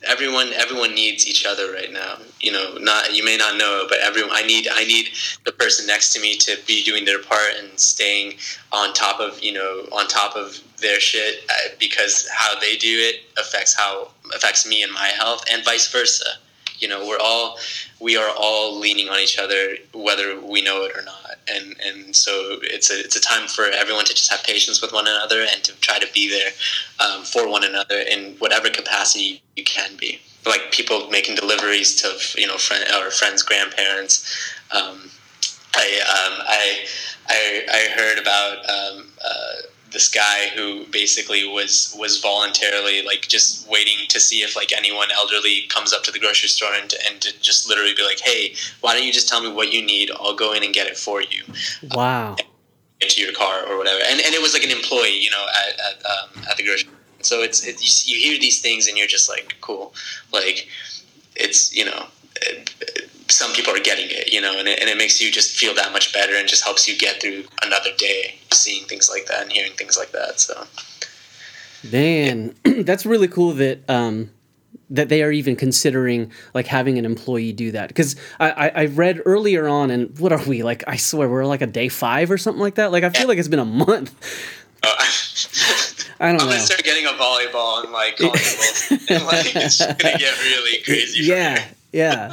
[0.05, 2.17] everyone everyone needs each other right now.
[2.41, 5.07] You know not you may not know it, but everyone i need i need
[5.45, 8.35] the person next to me to be doing their part and staying
[8.71, 12.99] on top of you know on top of their shit uh, because how they do
[12.99, 16.25] it affects how affects me and my health and vice versa.
[16.79, 17.57] You know we're all
[18.01, 22.15] we are all leaning on each other whether we know it or not and and
[22.15, 25.41] so it's a it's a time for everyone to just have patience with one another
[25.41, 26.51] and to try to be there
[26.99, 30.19] um, for one another in whatever capacity you can be.
[30.45, 34.25] Like people making deliveries to you know friend or friends grandparents.
[34.71, 35.09] Um,
[35.75, 36.85] I, um, I
[37.27, 39.53] I I heard about um, uh,
[39.93, 45.09] this guy who basically was was voluntarily like just waiting to see if like anyone
[45.11, 48.53] elderly comes up to the grocery store and, and to just literally be like hey
[48.81, 50.97] why don't you just tell me what you need i'll go in and get it
[50.97, 51.43] for you
[51.93, 52.35] wow
[53.01, 55.79] into your car or whatever and, and it was like an employee you know at,
[55.79, 57.03] at, um, at the grocery store.
[57.23, 59.93] So it's it, you, you hear these things and you're just like, cool,
[60.31, 60.67] like
[61.35, 62.07] it's you know.
[63.29, 65.73] Some people are getting it, you know, and it, and it makes you just feel
[65.75, 69.43] that much better and just helps you get through another day seeing things like that
[69.43, 70.39] and hearing things like that.
[70.39, 70.65] So,
[71.91, 72.53] man,
[72.85, 74.29] that's really cool that um,
[74.89, 78.85] that they are even considering like having an employee do that because I, I, I
[78.85, 82.29] read earlier on and what are we like I swear we're like a day five
[82.29, 84.13] or something like that like I feel like it's been a month.
[84.83, 84.89] Uh,
[86.19, 86.53] I don't I'm know.
[86.53, 88.19] gonna start getting a volleyball and like
[89.09, 91.23] and like it's gonna get really crazy.
[91.23, 92.31] Yeah, yeah.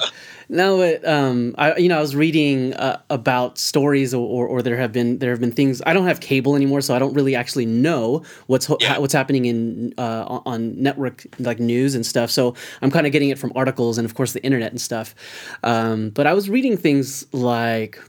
[0.52, 4.62] No, it, um, I you know I was reading uh, about stories or, or, or
[4.62, 7.14] there have been there have been things I don't have cable anymore so I don't
[7.14, 8.94] really actually know what's ho- Yeah.
[8.94, 13.12] ha- what's happening in uh, on network like news and stuff so I'm kind of
[13.12, 15.14] getting it from articles and of course the internet and stuff
[15.62, 18.00] um, but I was reading things like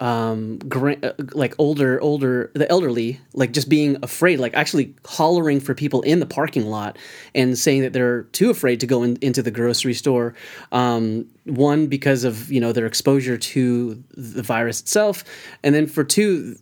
[0.00, 5.74] um uh, like older older the elderly like just being afraid like actually hollering for
[5.74, 6.98] people in the parking lot
[7.34, 10.34] and saying that they're too afraid to go in, into the grocery store
[10.72, 15.24] um one because of you know their exposure to the virus itself
[15.62, 16.56] and then for two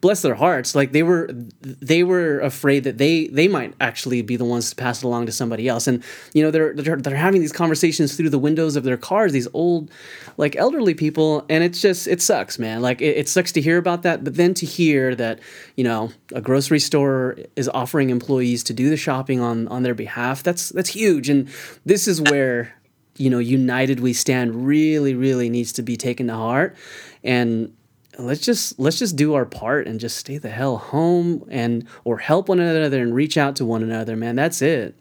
[0.00, 1.28] bless their hearts like they were
[1.60, 5.26] they were afraid that they they might actually be the ones to pass it along
[5.26, 5.86] to somebody else.
[5.86, 9.32] And you know they're they're, they're having these conversations through the windows of their cars
[9.32, 9.90] these old
[10.36, 12.82] like elderly people and it's just it sucks man.
[12.82, 15.40] Like it, it sucks to hear about that but then to hear that
[15.76, 19.94] you know a grocery store is offering employees to do the shopping on on their
[19.94, 21.28] behalf that's that's huge.
[21.28, 21.48] And
[21.84, 22.74] this is where
[23.16, 26.76] you know united we stand really really needs to be taken to heart.
[27.22, 27.74] And
[28.18, 32.18] let's just let's just do our part and just stay the hell home and or
[32.18, 34.94] help one another and reach out to one another man that's it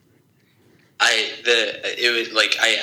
[1.00, 2.78] I the it was like I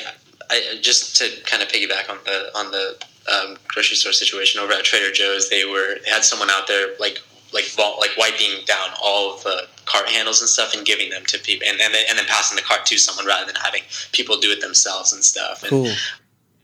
[0.51, 2.97] I just to kind of piggyback on the on the
[3.33, 5.49] um, grocery store situation over at Trader Joe's.
[5.49, 7.23] They were they had someone out there like
[7.55, 11.25] like vault, like wiping down all of the cart handles and stuff and giving them
[11.27, 13.83] to people and and then, and then passing the cart to someone rather than having
[14.13, 15.63] people do it themselves and stuff.
[15.63, 15.93] And, cool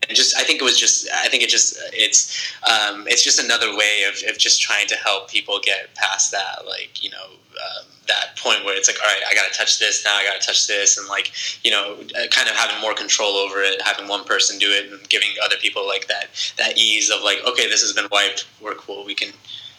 [0.06, 3.42] and just I think it was just I think it just it's um, it's just
[3.42, 7.26] another way of, of just trying to help people get past that like you know
[7.26, 10.24] um, that point where it's like all right I got to touch this now I
[10.24, 11.32] got to touch this and like
[11.64, 14.92] you know uh, kind of having more control over it having one person do it
[14.92, 16.28] and giving other people like that
[16.58, 19.32] that ease of like okay this has been wiped we're cool we can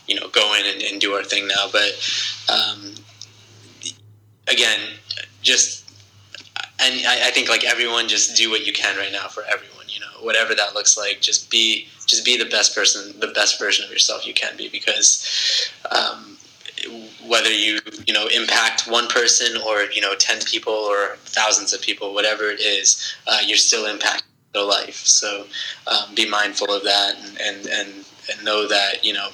[0.10, 1.68] you know go in and, and do our thing now.
[1.72, 1.94] But
[2.52, 2.96] um,
[4.48, 4.80] again
[5.42, 5.86] just
[6.82, 9.79] and I, I think like everyone just do what you can right now for everyone
[10.22, 13.92] whatever that looks like just be just be the best person the best version of
[13.92, 16.38] yourself you can be because um,
[17.28, 21.82] whether you you know impact one person or you know 10 people or thousands of
[21.82, 24.96] people whatever it is uh, you're still impacting their life.
[24.96, 25.46] So
[25.88, 29.30] um, be mindful of that and, and and and know that you know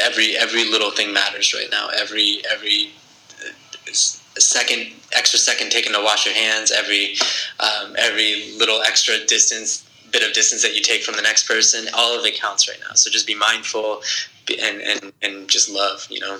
[0.00, 1.88] every every little thing matters right now.
[1.96, 2.92] Every every
[3.40, 3.52] uh,
[4.40, 7.14] second extra second taken to wash your hands every
[7.60, 11.86] um, every little extra distance bit of distance that you take from the next person
[11.94, 14.00] all of it counts right now so just be mindful
[14.62, 16.38] and and, and just love you know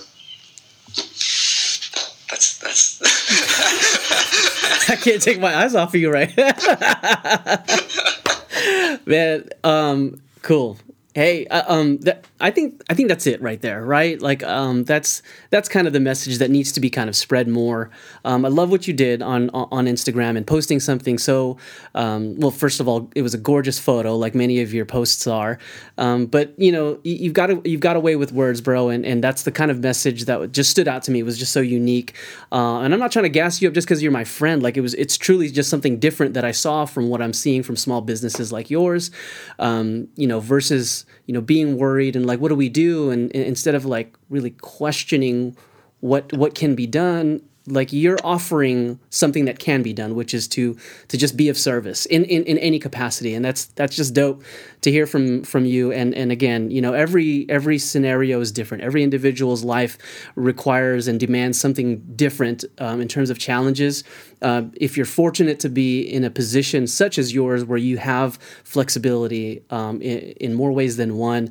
[2.31, 3.01] that's that's
[4.91, 6.35] I can't take my eyes off of you, right?
[9.07, 10.79] Man, um, cool.
[11.15, 14.21] Hey, uh, um, that, I think I think that's it right there, right?
[14.21, 17.49] Like, um, that's that's kind of the message that needs to be kind of spread
[17.49, 17.91] more.
[18.27, 21.57] Um, I love what you did on on Instagram and posting something so.
[21.95, 25.27] Um, well, first of all, it was a gorgeous photo, like many of your posts
[25.27, 25.59] are.
[25.97, 29.07] Um, but you know, you, you've got a, you've got away with words, bro, and,
[29.07, 31.21] and that's the kind of message that just stood out to me.
[31.21, 32.15] It was just so unique.
[32.53, 34.63] Uh, and I'm not trying to gas you up just because you're my friend.
[34.63, 37.63] Like it was, it's truly just something different that I saw from what I'm seeing
[37.63, 39.11] from small businesses like yours.
[39.59, 43.11] Um, you know, versus you know being worried and like what do we do?
[43.11, 45.57] And, and instead of like really questioning
[46.01, 50.49] what what can be done like you're offering something that can be done which is
[50.49, 50.77] to
[51.09, 53.35] to just be of service in, in in any capacity.
[53.35, 54.43] And that's that's just dope
[54.83, 55.93] to hear from from you.
[55.93, 58.83] And and again you know every every scenario is different.
[58.83, 59.99] Every individual's life
[60.35, 64.05] requires and demands something different um, in terms of challenges.
[64.41, 68.39] Uh, if you're fortunate to be in a position such as yours where you have
[68.65, 71.51] flexibility um, in, in more ways than one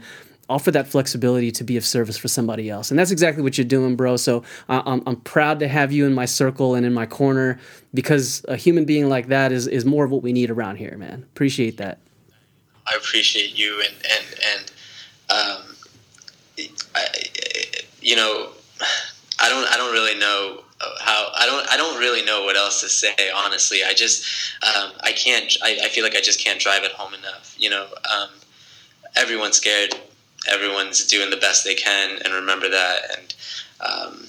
[0.49, 2.89] offer that flexibility to be of service for somebody else.
[2.89, 4.17] And that's exactly what you're doing bro.
[4.17, 7.59] So uh, I'm, I'm proud to have you in my circle and in my corner
[7.93, 10.97] because a human being like that is, is more of what we need around here
[10.97, 11.23] man.
[11.23, 11.99] Appreciate that.
[12.85, 14.71] I appreciate you and and and
[15.29, 15.75] um,
[16.95, 17.07] I,
[18.01, 18.51] you know
[19.41, 20.63] I don't I don't really know
[21.01, 23.79] how I don't I don't really know what else to say honestly.
[23.85, 27.13] I just um, I can't I, I feel like I just can't drive it home
[27.13, 27.87] enough you know?
[28.13, 28.29] Um,
[29.15, 29.95] everyone's scared
[30.47, 33.35] everyone's doing the best they can and remember that and
[33.81, 34.27] um,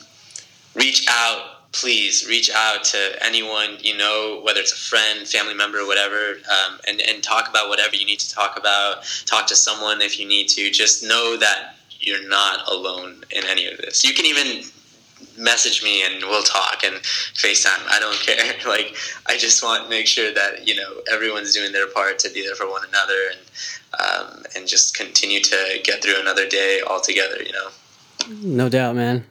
[0.74, 5.86] reach out please reach out to anyone you know, whether it's a friend, family member,
[5.86, 9.04] whatever, um, and, and talk about whatever you need to talk about.
[9.26, 10.70] Talk to someone if you need to.
[10.70, 14.04] Just know that you're not alone in any of this.
[14.04, 14.64] You can even
[15.38, 17.86] message me and we'll talk and FaceTime.
[17.88, 18.54] I don't care.
[18.66, 22.30] Like, I just want to make sure that, you know, everyone's doing their part to
[22.30, 23.40] be there for one another and,
[24.00, 27.68] um, and just continue to get through another day all together, you know?
[28.42, 29.24] No doubt, man.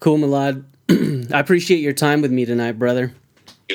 [0.00, 0.64] Cool, Milad.
[1.32, 3.12] I appreciate your time with me tonight, brother.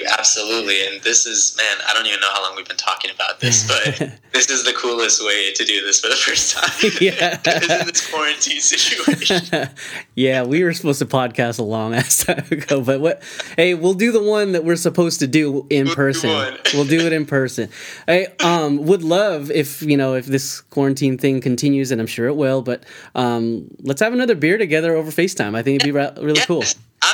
[0.06, 0.86] Absolutely.
[0.88, 3.68] And this is, man, I don't even know how long we've been talking about this,
[3.68, 6.70] but this is the coolest way to do this for the first time.
[7.00, 7.40] Yeah.
[7.46, 9.70] in this quarantine situation.
[10.16, 13.24] yeah, we were supposed to podcast a long ass time ago, but what,
[13.58, 16.30] hey, we'll do the one that we're supposed to do in we'll person.
[16.64, 17.70] Do we'll do it in person.
[18.08, 22.28] I um, would love if, you know, if this quarantine thing continues, and I'm sure
[22.28, 22.84] it will, but
[23.16, 25.56] um, let's have another beer together over FaceTime.
[25.56, 26.46] I think it'd be really yes.
[26.46, 26.64] cool.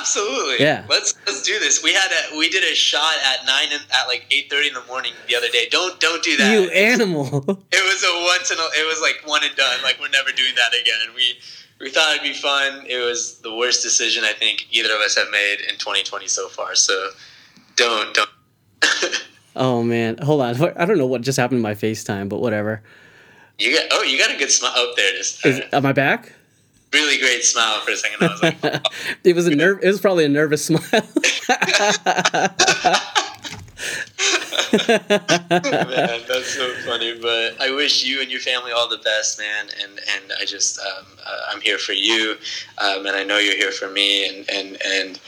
[0.05, 0.63] Absolutely.
[0.63, 0.85] Yeah.
[0.87, 1.81] Let's let's do this.
[1.81, 4.83] We had a we did a shot at nine at like eight thirty in the
[4.83, 5.67] morning the other day.
[5.71, 6.51] Don't don't do that.
[6.51, 7.25] You animal.
[7.71, 9.81] It was a once in a, it was like one and done.
[9.81, 10.95] Like we're never doing that again.
[11.05, 11.39] And we
[11.79, 12.85] we thought it'd be fun.
[12.87, 16.47] It was the worst decision I think either of us have made in 2020 so
[16.49, 16.75] far.
[16.75, 17.09] So
[17.75, 18.29] don't don't.
[19.55, 20.55] oh man, hold on.
[20.77, 22.83] I don't know what just happened to my FaceTime, but whatever.
[23.57, 24.73] You got oh you got a good smile.
[24.75, 25.41] Oh, there it is.
[25.43, 26.33] is am I back?
[26.95, 28.23] Really great smile for a second.
[28.23, 28.79] I was like, oh.
[29.23, 29.79] it was a nerve.
[29.83, 30.81] It was probably a nervous smile.
[34.87, 37.17] Man, that's so funny.
[37.21, 39.67] But I wish you and your family all the best, man.
[39.81, 42.35] And and I just um, uh, I'm here for you,
[42.79, 44.27] um, and I know you're here for me.
[44.27, 45.19] And and and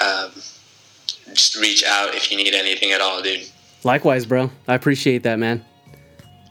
[0.00, 0.30] um,
[1.32, 3.48] just reach out if you need anything at all, dude.
[3.84, 4.50] Likewise, bro.
[4.68, 5.64] I appreciate that, man.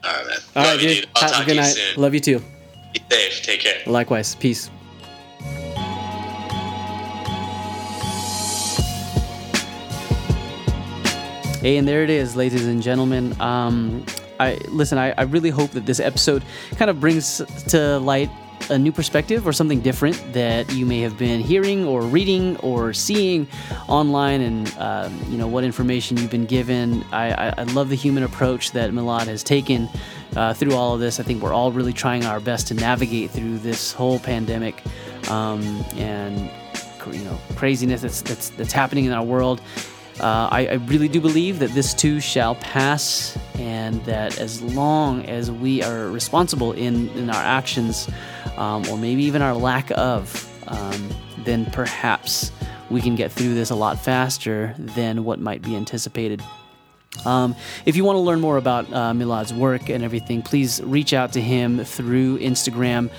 [0.04, 0.38] All right, man.
[0.56, 0.98] All Love right, dude.
[0.98, 1.10] dude.
[1.16, 1.74] I'll Have talk a good night.
[1.74, 2.02] Soon.
[2.02, 2.42] Love you too.
[2.96, 3.42] Be safe.
[3.42, 3.82] Take care.
[3.86, 4.36] Likewise.
[4.36, 4.70] Peace.
[11.62, 13.40] Hey, and there it is, ladies and gentlemen.
[13.42, 14.06] Um,
[14.40, 14.98] I listen.
[14.98, 16.44] I, I really hope that this episode
[16.78, 18.30] kind of brings to light
[18.70, 22.94] a new perspective or something different that you may have been hearing or reading or
[22.94, 23.48] seeing
[23.88, 27.96] online and um, you know what information you've been given I, I, I, love the
[27.96, 29.88] human approach that milad has taken
[30.36, 31.20] uh, through all of this.
[31.20, 34.82] I think we're all really trying our best to navigate through this whole pandemic
[35.30, 36.52] um, and
[37.12, 39.62] you know craziness that's, that's that's happening in our world.
[40.20, 45.26] Uh, I, I, really do believe that this too shall pass, and that as long
[45.26, 48.10] as we are responsible in, in our actions,
[48.56, 51.10] um, or maybe even our lack of, um,
[51.40, 52.54] then perhaps
[52.90, 56.42] we can get through this a lot faster than what might be anticipated.
[57.26, 57.56] Um,
[57.86, 61.34] if you want to learn more about uh, Milad's work and everything, please reach out
[61.34, 63.10] to him through Instagram.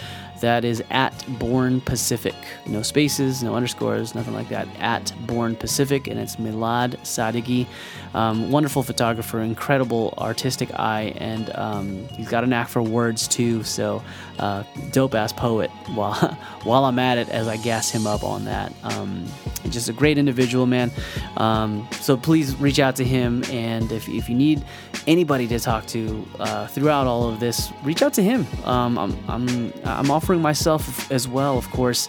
[0.40, 2.34] That is at Born Pacific.
[2.66, 4.68] No spaces, no underscores, nothing like that.
[4.78, 7.66] At Born Pacific, and it's Milad Sadeghi.
[8.12, 13.62] Um, wonderful photographer, incredible artistic eye, and um, he's got a knack for words too.
[13.62, 14.02] So,
[14.38, 15.70] uh, dope ass poet.
[15.94, 16.14] While
[16.64, 19.26] while I'm at it, as I gas him up on that, um,
[19.68, 20.90] just a great individual, man.
[21.36, 24.64] Um, so please reach out to him, and if, if you need
[25.06, 28.46] anybody to talk to uh, throughout all of this, reach out to him.
[28.64, 32.08] Um, I'm I'm I'm offering myself as well, of course.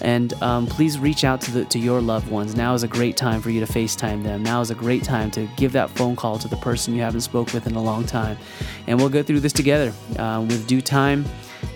[0.00, 2.54] And um, please reach out to the to your loved ones.
[2.54, 4.42] Now is a great time for you to FaceTime them.
[4.42, 7.22] Now is a great time to give that phone call to the person you haven't
[7.22, 8.38] spoke with in a long time.
[8.86, 11.24] And we'll go through this together uh, with due time,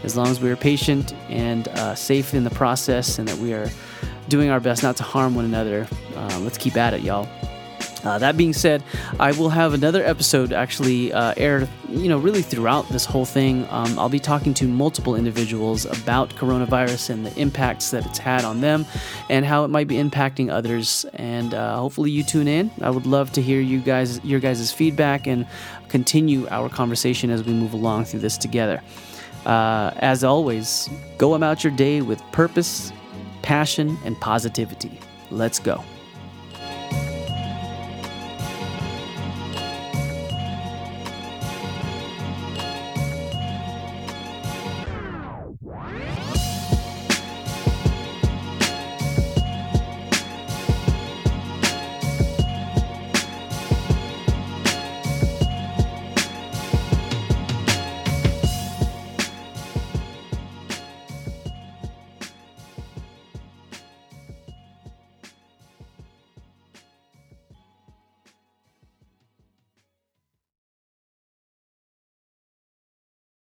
[0.04, 3.52] as long as we are patient and uh, safe in the process, and that we
[3.52, 3.68] are
[4.28, 5.86] doing our best not to harm one another.
[6.16, 7.28] Uh, let's keep at it, y'all.
[8.04, 8.82] Uh, that being said,
[9.20, 13.64] I will have another episode actually uh, aired, you know, really throughout this whole thing.
[13.70, 18.44] Um, I'll be talking to multiple individuals about coronavirus and the impacts that it's had
[18.44, 18.86] on them
[19.30, 21.06] and how it might be impacting others.
[21.14, 22.72] And uh, hopefully you tune in.
[22.80, 25.46] I would love to hear you guys, your guys' feedback and
[25.88, 28.82] continue our conversation as we move along through this together.
[29.46, 30.88] Uh, as always,
[31.18, 32.92] go about your day with purpose,
[33.42, 34.98] passion, and positivity.
[35.30, 35.82] Let's go.